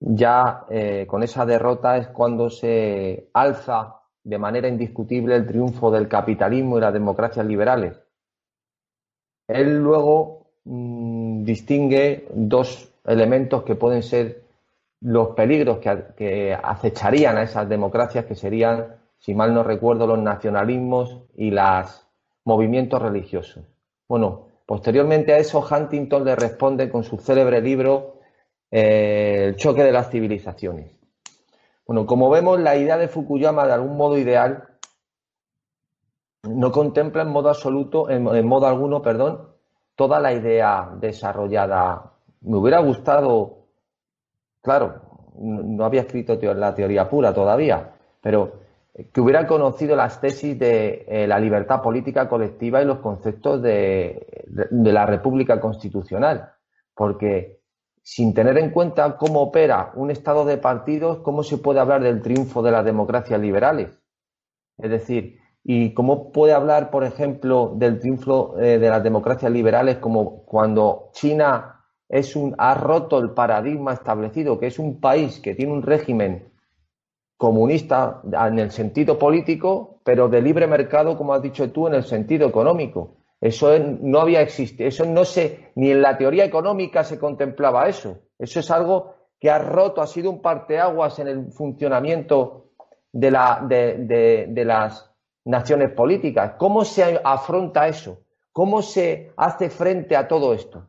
ya 0.00 0.64
eh, 0.70 1.06
con 1.08 1.22
esa 1.22 1.46
derrota 1.46 1.96
es 1.96 2.08
cuando 2.08 2.50
se 2.50 3.28
alza 3.32 4.00
de 4.24 4.38
manera 4.38 4.68
indiscutible 4.68 5.36
el 5.36 5.46
triunfo 5.46 5.90
del 5.90 6.08
capitalismo 6.08 6.78
y 6.78 6.80
las 6.80 6.92
democracias 6.92 7.46
liberales. 7.46 8.00
Él 9.48 9.78
luego 9.78 10.46
mm, 10.64 11.44
distingue 11.44 12.28
dos 12.32 12.92
elementos 13.04 13.64
que 13.64 13.74
pueden 13.74 14.02
ser 14.02 14.42
los 15.00 15.28
peligros 15.30 15.78
que, 15.78 16.56
acecharían 16.62 17.36
a 17.36 17.42
esas 17.42 17.68
democracias, 17.68 18.24
que 18.24 18.36
serían, 18.36 18.96
si 19.18 19.34
mal 19.34 19.52
no 19.52 19.64
recuerdo, 19.64 20.06
los 20.06 20.18
nacionalismos 20.18 21.18
y 21.36 21.50
los 21.50 22.06
movimientos 22.44 23.02
religiosos. 23.02 23.64
Bueno, 24.12 24.48
posteriormente 24.66 25.32
a 25.32 25.38
eso, 25.38 25.64
Huntington 25.66 26.22
le 26.22 26.36
responde 26.36 26.90
con 26.90 27.02
su 27.02 27.16
célebre 27.16 27.62
libro 27.62 28.18
eh, 28.70 29.46
El 29.46 29.56
choque 29.56 29.82
de 29.82 29.90
las 29.90 30.10
civilizaciones. 30.10 30.92
Bueno, 31.86 32.04
como 32.04 32.28
vemos, 32.28 32.60
la 32.60 32.76
idea 32.76 32.98
de 32.98 33.08
Fukuyama, 33.08 33.66
de 33.66 33.72
algún 33.72 33.96
modo 33.96 34.18
ideal, 34.18 34.68
no 36.42 36.70
contempla 36.70 37.22
en 37.22 37.30
modo 37.30 37.48
absoluto, 37.48 38.10
en 38.10 38.46
modo 38.46 38.66
alguno, 38.66 39.00
perdón, 39.00 39.48
toda 39.96 40.20
la 40.20 40.34
idea 40.34 40.90
desarrollada. 41.00 42.12
Me 42.42 42.58
hubiera 42.58 42.80
gustado 42.80 43.64
Claro, 44.60 45.30
no 45.38 45.86
había 45.86 46.02
escrito 46.02 46.38
la 46.52 46.74
teoría 46.74 47.08
pura 47.08 47.32
todavía, 47.32 47.94
pero 48.20 48.61
que 49.12 49.20
hubiera 49.20 49.46
conocido 49.46 49.96
las 49.96 50.20
tesis 50.20 50.58
de 50.58 51.06
eh, 51.08 51.26
la 51.26 51.38
libertad 51.38 51.80
política 51.80 52.28
colectiva 52.28 52.82
y 52.82 52.84
los 52.84 52.98
conceptos 52.98 53.62
de, 53.62 54.44
la 54.70 55.06
República 55.06 55.60
Constitucional, 55.60 56.52
porque 56.94 57.60
sin 58.02 58.34
tener 58.34 58.58
en 58.58 58.70
cuenta 58.70 59.16
cómo 59.16 59.40
opera 59.40 59.92
un 59.94 60.10
Estado 60.10 60.44
de 60.44 60.58
partidos, 60.58 61.18
¿cómo 61.18 61.42
se 61.42 61.56
puede 61.56 61.80
hablar 61.80 62.02
del 62.02 62.20
triunfo 62.20 62.62
de 62.62 62.70
las 62.70 62.84
democracias 62.84 63.40
liberales? 63.40 63.98
Es 64.76 64.90
decir, 64.90 65.38
¿y 65.64 65.94
cómo 65.94 66.30
puede 66.30 66.52
hablar, 66.52 66.90
por 66.90 67.04
ejemplo, 67.04 67.72
del 67.76 67.98
triunfo 67.98 68.58
eh, 68.58 68.78
de 68.78 68.90
las 68.90 69.02
democracias 69.02 69.50
liberales 69.50 69.98
como 69.98 70.44
cuando 70.44 71.10
China 71.12 71.86
es 72.10 72.36
un, 72.36 72.54
ha 72.58 72.74
roto 72.74 73.18
el 73.18 73.30
paradigma 73.30 73.94
establecido, 73.94 74.58
que 74.58 74.66
es 74.66 74.78
un 74.78 75.00
país 75.00 75.40
que 75.40 75.54
tiene 75.54 75.72
un 75.72 75.82
régimen 75.82 76.51
comunista 77.42 78.22
en 78.22 78.60
el 78.60 78.70
sentido 78.70 79.18
político, 79.18 79.98
pero 80.04 80.28
de 80.28 80.40
libre 80.40 80.68
mercado, 80.68 81.18
como 81.18 81.34
has 81.34 81.42
dicho 81.42 81.72
tú, 81.72 81.88
en 81.88 81.94
el 81.94 82.04
sentido 82.04 82.46
económico. 82.46 83.16
Eso 83.40 83.76
no 83.80 84.20
había 84.20 84.42
existido, 84.42 84.86
eso 84.88 85.04
no 85.04 85.24
se, 85.24 85.72
ni 85.74 85.90
en 85.90 86.02
la 86.02 86.16
teoría 86.16 86.44
económica 86.44 87.02
se 87.02 87.18
contemplaba 87.18 87.88
eso. 87.88 88.20
Eso 88.38 88.60
es 88.60 88.70
algo 88.70 89.16
que 89.40 89.50
ha 89.50 89.58
roto, 89.58 90.00
ha 90.00 90.06
sido 90.06 90.30
un 90.30 90.40
parteaguas 90.40 91.18
en 91.18 91.26
el 91.26 91.50
funcionamiento 91.50 92.66
de, 93.10 93.32
la, 93.32 93.60
de, 93.68 94.46
de 94.48 94.64
las 94.64 95.12
naciones 95.44 95.90
políticas. 95.90 96.52
¿Cómo 96.56 96.84
se 96.84 97.20
afronta 97.24 97.88
eso? 97.88 98.20
¿Cómo 98.52 98.82
se 98.82 99.32
hace 99.36 99.68
frente 99.68 100.14
a 100.14 100.28
todo 100.28 100.54
esto? 100.54 100.86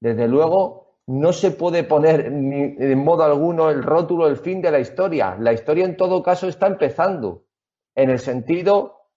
Desde 0.00 0.28
luego, 0.28 0.83
no 1.06 1.32
se 1.32 1.50
puede 1.50 1.84
poner 1.84 2.32
ni 2.32 2.76
en 2.78 2.98
modo 3.04 3.24
alguno 3.24 3.70
el 3.70 3.82
rótulo 3.82 4.26
el 4.26 4.36
fin 4.36 4.62
de 4.62 4.70
la 4.70 4.80
historia. 4.80 5.36
La 5.38 5.52
historia, 5.52 5.84
en 5.84 5.96
todo 5.96 6.22
caso, 6.22 6.48
está 6.48 6.66
empezando 6.66 7.44
en 7.94 8.10
el 8.10 8.18
sentido 8.18 9.10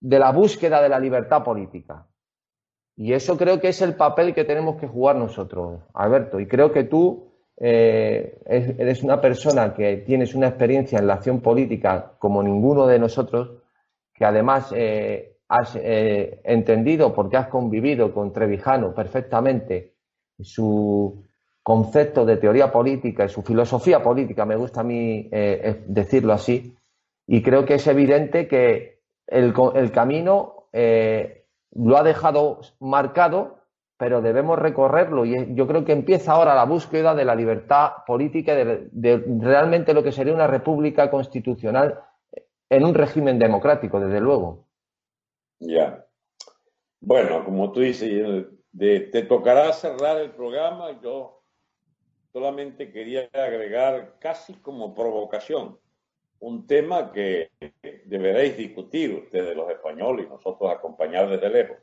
de 0.00 0.18
la 0.18 0.30
búsqueda 0.30 0.80
de 0.80 0.88
la 0.88 1.00
libertad 1.00 1.42
política. 1.42 2.06
Y 2.96 3.12
eso 3.12 3.36
creo 3.36 3.60
que 3.60 3.68
es 3.68 3.82
el 3.82 3.94
papel 3.94 4.34
que 4.34 4.44
tenemos 4.44 4.76
que 4.76 4.86
jugar 4.86 5.16
nosotros, 5.16 5.80
Alberto. 5.94 6.40
Y 6.40 6.46
creo 6.46 6.72
que 6.72 6.84
tú 6.84 7.28
eh, 7.56 8.40
eres 8.46 9.02
una 9.02 9.20
persona 9.20 9.74
que 9.74 9.98
tienes 9.98 10.34
una 10.34 10.48
experiencia 10.48 10.98
en 10.98 11.08
la 11.08 11.14
acción 11.14 11.40
política 11.40 12.12
como 12.18 12.42
ninguno 12.42 12.86
de 12.86 12.98
nosotros, 12.98 13.62
que 14.14 14.24
además 14.24 14.72
eh, 14.74 15.38
has 15.48 15.76
eh, 15.76 16.40
entendido 16.44 17.12
porque 17.14 17.36
has 17.36 17.48
convivido 17.48 18.12
con 18.12 18.32
Trevijano 18.32 18.94
perfectamente 18.94 19.97
su 20.40 21.24
concepto 21.62 22.24
de 22.24 22.36
teoría 22.38 22.72
política 22.72 23.24
y 23.24 23.28
su 23.28 23.42
filosofía 23.42 24.02
política, 24.02 24.46
me 24.46 24.56
gusta 24.56 24.80
a 24.80 24.84
mí 24.84 25.28
eh, 25.30 25.82
decirlo 25.86 26.32
así, 26.32 26.74
y 27.26 27.42
creo 27.42 27.66
que 27.66 27.74
es 27.74 27.86
evidente 27.86 28.48
que 28.48 29.00
el, 29.26 29.52
camino 29.92 30.68
eh, 30.72 31.44
lo 31.72 31.98
ha 31.98 32.02
dejado 32.02 32.60
marcado, 32.80 33.58
pero 33.98 34.22
debemos 34.22 34.58
recorrerlo 34.58 35.26
y 35.26 35.54
yo 35.54 35.66
creo 35.66 35.84
que 35.84 35.92
empieza 35.92 36.32
ahora 36.32 36.54
la 36.54 36.64
búsqueda 36.64 37.14
de 37.14 37.24
la 37.24 37.34
libertad 37.34 37.90
política, 38.06 38.54
de, 38.54 38.88
de 38.90 39.22
realmente 39.40 39.92
lo 39.92 40.02
que 40.02 40.12
sería 40.12 40.32
una 40.32 40.46
república 40.46 41.10
constitucional 41.10 42.00
en 42.70 42.84
un 42.84 42.94
régimen 42.94 43.38
democrático, 43.38 44.00
desde 44.00 44.20
luego. 44.20 44.66
Ya. 45.60 46.06
Bueno, 47.00 47.44
como 47.44 47.72
tú 47.72 47.80
dices, 47.80 48.46
te 48.76 49.22
tocará 49.22 49.72
cerrar 49.72 50.18
el 50.18 50.32
programa. 50.32 51.00
Yo 51.00 51.42
solamente 52.32 52.92
quería 52.92 53.28
agregar 53.32 54.18
casi 54.18 54.54
como 54.54 54.94
provocación 54.94 55.78
un 56.40 56.66
tema 56.66 57.10
que 57.12 57.50
deberéis 58.04 58.56
discutir 58.56 59.12
ustedes 59.12 59.56
los 59.56 59.70
españoles 59.70 60.26
y 60.26 60.28
nosotros 60.28 60.70
acompañar 60.70 61.28
desde 61.28 61.50
lejos. 61.50 61.76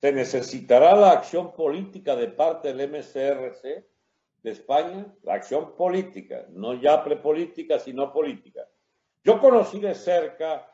Se 0.00 0.12
necesitará 0.12 0.94
la 0.94 1.12
acción 1.12 1.54
política 1.54 2.14
de 2.14 2.28
parte 2.28 2.72
del 2.72 2.90
MCRC 2.90 3.62
de 4.42 4.50
España, 4.50 5.06
la 5.22 5.34
acción 5.34 5.74
política, 5.74 6.46
no 6.50 6.74
ya 6.74 7.02
prepolítica, 7.02 7.78
sino 7.78 8.12
política. 8.12 8.68
Yo 9.24 9.40
conocí 9.40 9.80
de 9.80 9.94
cerca 9.94 10.70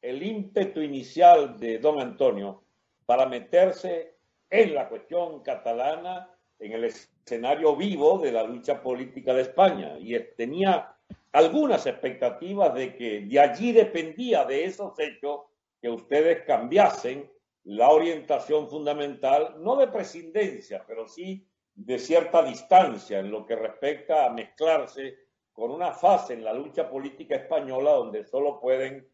el 0.00 0.22
ímpetu 0.22 0.80
inicial 0.80 1.58
de 1.58 1.78
don 1.78 2.00
Antonio 2.00 2.64
para 3.06 3.26
meterse 3.26 4.16
en 4.50 4.74
la 4.74 4.88
cuestión 4.88 5.42
catalana, 5.42 6.30
en 6.58 6.72
el 6.72 6.84
escenario 6.84 7.74
vivo 7.74 8.18
de 8.18 8.32
la 8.32 8.44
lucha 8.44 8.82
política 8.82 9.34
de 9.34 9.42
España. 9.42 9.96
Y 9.98 10.18
tenía 10.36 10.94
algunas 11.32 11.86
expectativas 11.86 12.74
de 12.74 12.94
que 12.94 13.20
de 13.20 13.40
allí 13.40 13.72
dependía 13.72 14.44
de 14.44 14.64
esos 14.64 14.98
hechos 14.98 15.40
que 15.80 15.88
ustedes 15.88 16.44
cambiasen 16.44 17.30
la 17.64 17.90
orientación 17.90 18.68
fundamental, 18.68 19.56
no 19.58 19.76
de 19.76 19.88
presidencia, 19.88 20.84
pero 20.86 21.06
sí 21.06 21.46
de 21.74 21.98
cierta 21.98 22.42
distancia 22.42 23.20
en 23.20 23.30
lo 23.30 23.46
que 23.46 23.56
respecta 23.56 24.26
a 24.26 24.30
mezclarse 24.30 25.16
con 25.52 25.70
una 25.70 25.92
fase 25.92 26.34
en 26.34 26.44
la 26.44 26.52
lucha 26.52 26.88
política 26.88 27.36
española 27.36 27.92
donde 27.92 28.24
solo 28.24 28.60
pueden, 28.60 29.08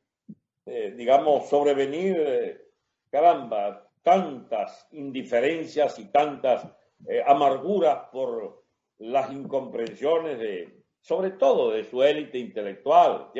eh, 0.66 0.94
digamos, 0.96 1.48
sobrevenir 1.48 2.16
eh, 2.18 2.67
caramba, 3.10 3.90
tantas 4.02 4.88
indiferencias 4.92 5.98
y 5.98 6.06
tantas 6.06 6.66
eh, 7.08 7.22
amarguras 7.26 8.08
por 8.10 8.64
las 8.98 9.30
incomprensiones 9.32 10.38
de, 10.38 10.82
sobre 11.00 11.32
todo 11.32 11.70
de 11.70 11.84
su 11.84 12.02
élite 12.02 12.38
intelectual, 12.38 13.30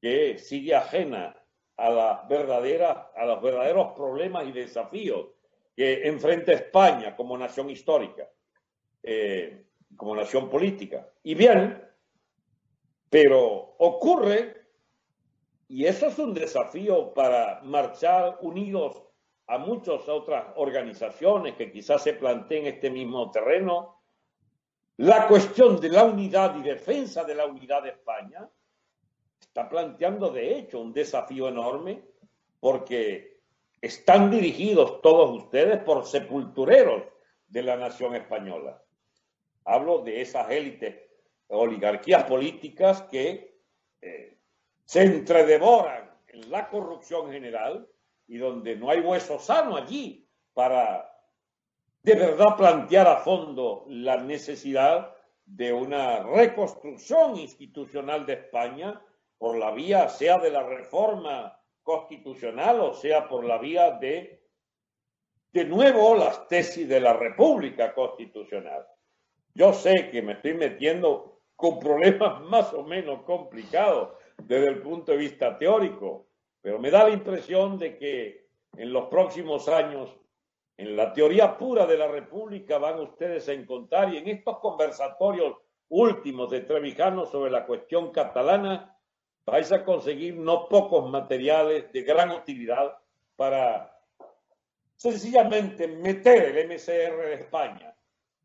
que 0.00 0.38
sigue 0.38 0.74
ajena 0.74 1.36
a 1.76 1.90
la 1.90 2.26
verdadera, 2.28 3.10
a 3.14 3.26
los 3.26 3.42
verdaderos 3.42 3.92
problemas 3.94 4.46
y 4.46 4.52
desafíos 4.52 5.26
que 5.74 6.06
enfrenta 6.06 6.52
España 6.52 7.14
como 7.14 7.36
nación 7.36 7.68
histórica, 7.68 8.28
eh, 9.02 9.66
como 9.94 10.16
nación 10.16 10.48
política. 10.48 11.10
Y 11.22 11.34
bien, 11.34 11.82
pero 13.10 13.76
ocurre 13.78 14.65
y 15.68 15.86
eso 15.86 16.06
es 16.06 16.18
un 16.18 16.32
desafío 16.32 17.12
para 17.12 17.60
marchar 17.62 18.38
unidos 18.42 19.02
a 19.48 19.58
muchas 19.58 20.08
otras 20.08 20.46
organizaciones 20.56 21.54
que 21.54 21.70
quizás 21.70 22.02
se 22.02 22.14
planteen 22.14 22.66
este 22.66 22.90
mismo 22.90 23.30
terreno. 23.30 24.02
La 24.96 25.26
cuestión 25.26 25.80
de 25.80 25.88
la 25.88 26.04
unidad 26.04 26.56
y 26.56 26.62
defensa 26.62 27.24
de 27.24 27.34
la 27.34 27.46
unidad 27.46 27.82
de 27.82 27.90
España 27.90 28.48
está 29.40 29.68
planteando 29.68 30.30
de 30.30 30.56
hecho 30.58 30.80
un 30.80 30.92
desafío 30.92 31.48
enorme 31.48 32.02
porque 32.60 33.40
están 33.80 34.30
dirigidos 34.30 35.00
todos 35.02 35.42
ustedes 35.42 35.82
por 35.82 36.06
sepultureros 36.06 37.04
de 37.46 37.62
la 37.62 37.76
nación 37.76 38.14
española. 38.14 38.82
Hablo 39.64 39.98
de 39.98 40.20
esas 40.20 40.50
élites, 40.50 40.96
oligarquías 41.48 42.24
políticas 42.24 43.02
que 43.02 43.60
eh, 44.00 44.35
se 44.86 45.02
entredevoran 45.02 46.10
en 46.28 46.50
la 46.50 46.68
corrupción 46.68 47.30
general 47.30 47.86
y 48.28 48.38
donde 48.38 48.76
no 48.76 48.88
hay 48.88 49.00
hueso 49.00 49.38
sano 49.38 49.76
allí 49.76 50.26
para 50.54 51.12
de 52.02 52.14
verdad 52.14 52.56
plantear 52.56 53.08
a 53.08 53.16
fondo 53.18 53.84
la 53.88 54.16
necesidad 54.16 55.12
de 55.44 55.72
una 55.72 56.22
reconstrucción 56.22 57.36
institucional 57.36 58.24
de 58.26 58.34
España 58.34 59.02
por 59.38 59.58
la 59.58 59.72
vía 59.72 60.08
sea 60.08 60.38
de 60.38 60.50
la 60.50 60.62
reforma 60.62 61.60
constitucional 61.82 62.80
o 62.80 62.94
sea 62.94 63.28
por 63.28 63.44
la 63.44 63.58
vía 63.58 63.90
de 63.92 64.44
de 65.52 65.64
nuevo 65.64 66.14
las 66.14 66.46
tesis 66.48 66.86
de 66.86 67.00
la 67.00 67.14
República 67.14 67.94
Constitucional. 67.94 68.86
Yo 69.54 69.72
sé 69.72 70.10
que 70.10 70.20
me 70.20 70.34
estoy 70.34 70.52
metiendo 70.52 71.40
con 71.56 71.78
problemas 71.78 72.42
más 72.42 72.74
o 72.74 72.82
menos 72.82 73.22
complicados 73.22 74.10
desde 74.42 74.68
el 74.68 74.82
punto 74.82 75.12
de 75.12 75.18
vista 75.18 75.58
teórico, 75.58 76.26
pero 76.60 76.78
me 76.78 76.90
da 76.90 77.04
la 77.04 77.14
impresión 77.14 77.78
de 77.78 77.96
que 77.96 78.46
en 78.76 78.92
los 78.92 79.06
próximos 79.06 79.68
años, 79.68 80.14
en 80.76 80.96
la 80.96 81.12
teoría 81.12 81.56
pura 81.56 81.86
de 81.86 81.96
la 81.96 82.08
República, 82.08 82.78
van 82.78 83.00
ustedes 83.00 83.48
a 83.48 83.52
encontrar, 83.52 84.12
y 84.12 84.18
en 84.18 84.28
estos 84.28 84.58
conversatorios 84.58 85.56
últimos 85.88 86.50
de 86.50 86.60
Trevijano 86.60 87.26
sobre 87.26 87.50
la 87.50 87.64
cuestión 87.64 88.10
catalana, 88.10 88.96
vais 89.46 89.70
a 89.72 89.84
conseguir 89.84 90.36
no 90.36 90.68
pocos 90.68 91.08
materiales 91.08 91.92
de 91.92 92.02
gran 92.02 92.30
utilidad 92.32 92.98
para 93.36 93.96
sencillamente 94.96 95.86
meter 95.86 96.56
el 96.56 96.68
MCR 96.68 97.26
de 97.26 97.34
España 97.34 97.94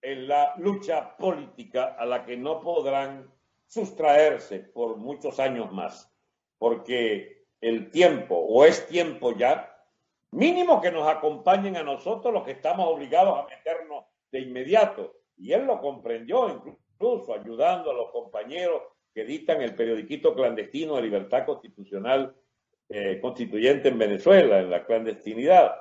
en 0.02 0.28
la 0.28 0.54
lucha 0.58 1.16
política 1.18 1.96
a 1.98 2.06
la 2.06 2.24
que 2.24 2.38
no 2.38 2.62
podrán 2.62 3.32
sustraerse 3.72 4.60
por 4.60 4.98
muchos 4.98 5.40
años 5.40 5.72
más, 5.72 6.14
porque 6.58 7.46
el 7.62 7.90
tiempo, 7.90 8.36
o 8.36 8.66
es 8.66 8.86
tiempo 8.88 9.34
ya, 9.34 9.74
mínimo 10.32 10.82
que 10.82 10.92
nos 10.92 11.08
acompañen 11.08 11.78
a 11.78 11.84
nosotros 11.84 12.34
los 12.34 12.44
que 12.44 12.52
estamos 12.52 12.86
obligados 12.86 13.40
a 13.40 13.48
meternos 13.48 14.04
de 14.30 14.42
inmediato. 14.42 15.16
Y 15.38 15.54
él 15.54 15.66
lo 15.66 15.80
comprendió, 15.80 16.50
incluso 16.50 17.34
ayudando 17.34 17.92
a 17.92 17.94
los 17.94 18.12
compañeros 18.12 18.82
que 19.14 19.22
editan 19.22 19.62
el 19.62 19.74
periodiquito 19.74 20.36
clandestino 20.36 20.98
de 20.98 21.04
libertad 21.04 21.46
constitucional 21.46 22.36
eh, 22.90 23.20
constituyente 23.22 23.88
en 23.88 23.98
Venezuela, 23.98 24.60
en 24.60 24.70
la 24.70 24.86
clandestinidad. 24.86 25.76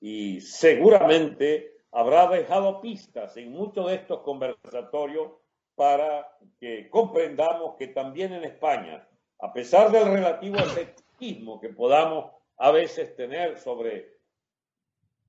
Y 0.00 0.40
seguramente 0.40 1.78
habrá 1.90 2.28
dejado 2.28 2.80
pistas 2.80 3.36
en 3.36 3.50
muchos 3.50 3.88
de 3.88 3.96
estos 3.96 4.20
conversatorios 4.20 5.41
para 5.74 6.36
que 6.60 6.88
comprendamos 6.90 7.76
que 7.76 7.88
también 7.88 8.32
en 8.32 8.44
España, 8.44 9.06
a 9.38 9.52
pesar 9.52 9.90
del 9.90 10.12
relativo 10.12 10.56
escepticismo 10.58 11.60
que 11.60 11.70
podamos 11.70 12.30
a 12.58 12.70
veces 12.70 13.16
tener 13.16 13.58
sobre, 13.58 14.16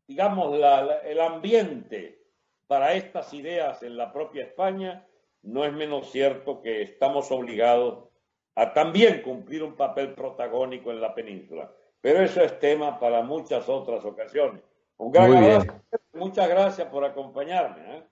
digamos, 0.08 0.56
el 1.04 1.20
ambiente 1.20 2.24
para 2.68 2.94
estas 2.94 3.34
ideas 3.34 3.84
en 3.84 3.98
la 3.98 4.12
propia 4.12 4.44
España, 4.44 5.06
no 5.44 5.66
es 5.66 5.74
menos 5.74 6.12
cierto 6.12 6.62
que 6.62 6.82
estamos 6.82 7.32
obligados 7.32 8.10
a 8.56 8.74
también 8.74 9.22
cumplir 9.22 9.64
un 9.64 9.76
papel 9.76 10.14
protagónico 10.14 10.92
en 10.92 11.02
la 11.02 11.14
península. 11.14 11.72
Pero 12.02 12.22
eso 12.22 12.42
es 12.42 12.60
tema 12.60 13.00
para 13.00 13.22
muchas 13.22 13.68
otras 13.68 14.04
ocasiones. 14.06 14.62
Un 14.98 15.12
gran 15.12 15.36
abrazo. 15.36 15.82
Muchas 16.14 16.48
gracias 16.48 16.88
por 16.90 17.04
acompañarme. 17.04 17.98
¿eh? 17.98 18.04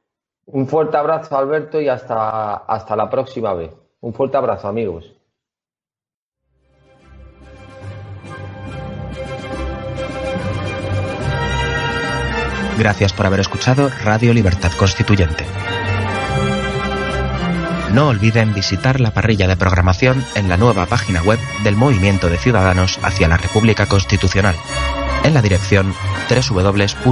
Un 0.53 0.67
fuerte 0.67 0.97
abrazo, 0.97 1.37
Alberto, 1.37 1.79
y 1.79 1.87
hasta, 1.87 2.55
hasta 2.55 2.95
la 2.95 3.09
próxima 3.09 3.53
vez. 3.53 3.71
Un 4.01 4.13
fuerte 4.13 4.35
abrazo, 4.37 4.67
amigos. 4.67 5.13
Gracias 12.77 13.13
por 13.13 13.25
haber 13.27 13.39
escuchado 13.39 13.89
Radio 14.03 14.33
Libertad 14.33 14.71
Constituyente. 14.77 15.45
No 17.93 18.07
olviden 18.07 18.53
visitar 18.53 18.99
la 18.99 19.11
parrilla 19.11 19.47
de 19.47 19.55
programación 19.57 20.23
en 20.35 20.49
la 20.49 20.57
nueva 20.57 20.85
página 20.85 21.21
web 21.21 21.39
del 21.63 21.75
Movimiento 21.75 22.27
de 22.29 22.37
Ciudadanos 22.37 22.99
hacia 23.03 23.27
la 23.27 23.37
República 23.37 23.85
Constitucional, 23.85 24.55
en 25.23 25.33
la 25.33 25.41
dirección 25.41 25.93
www.mcrc.es. 26.29 27.11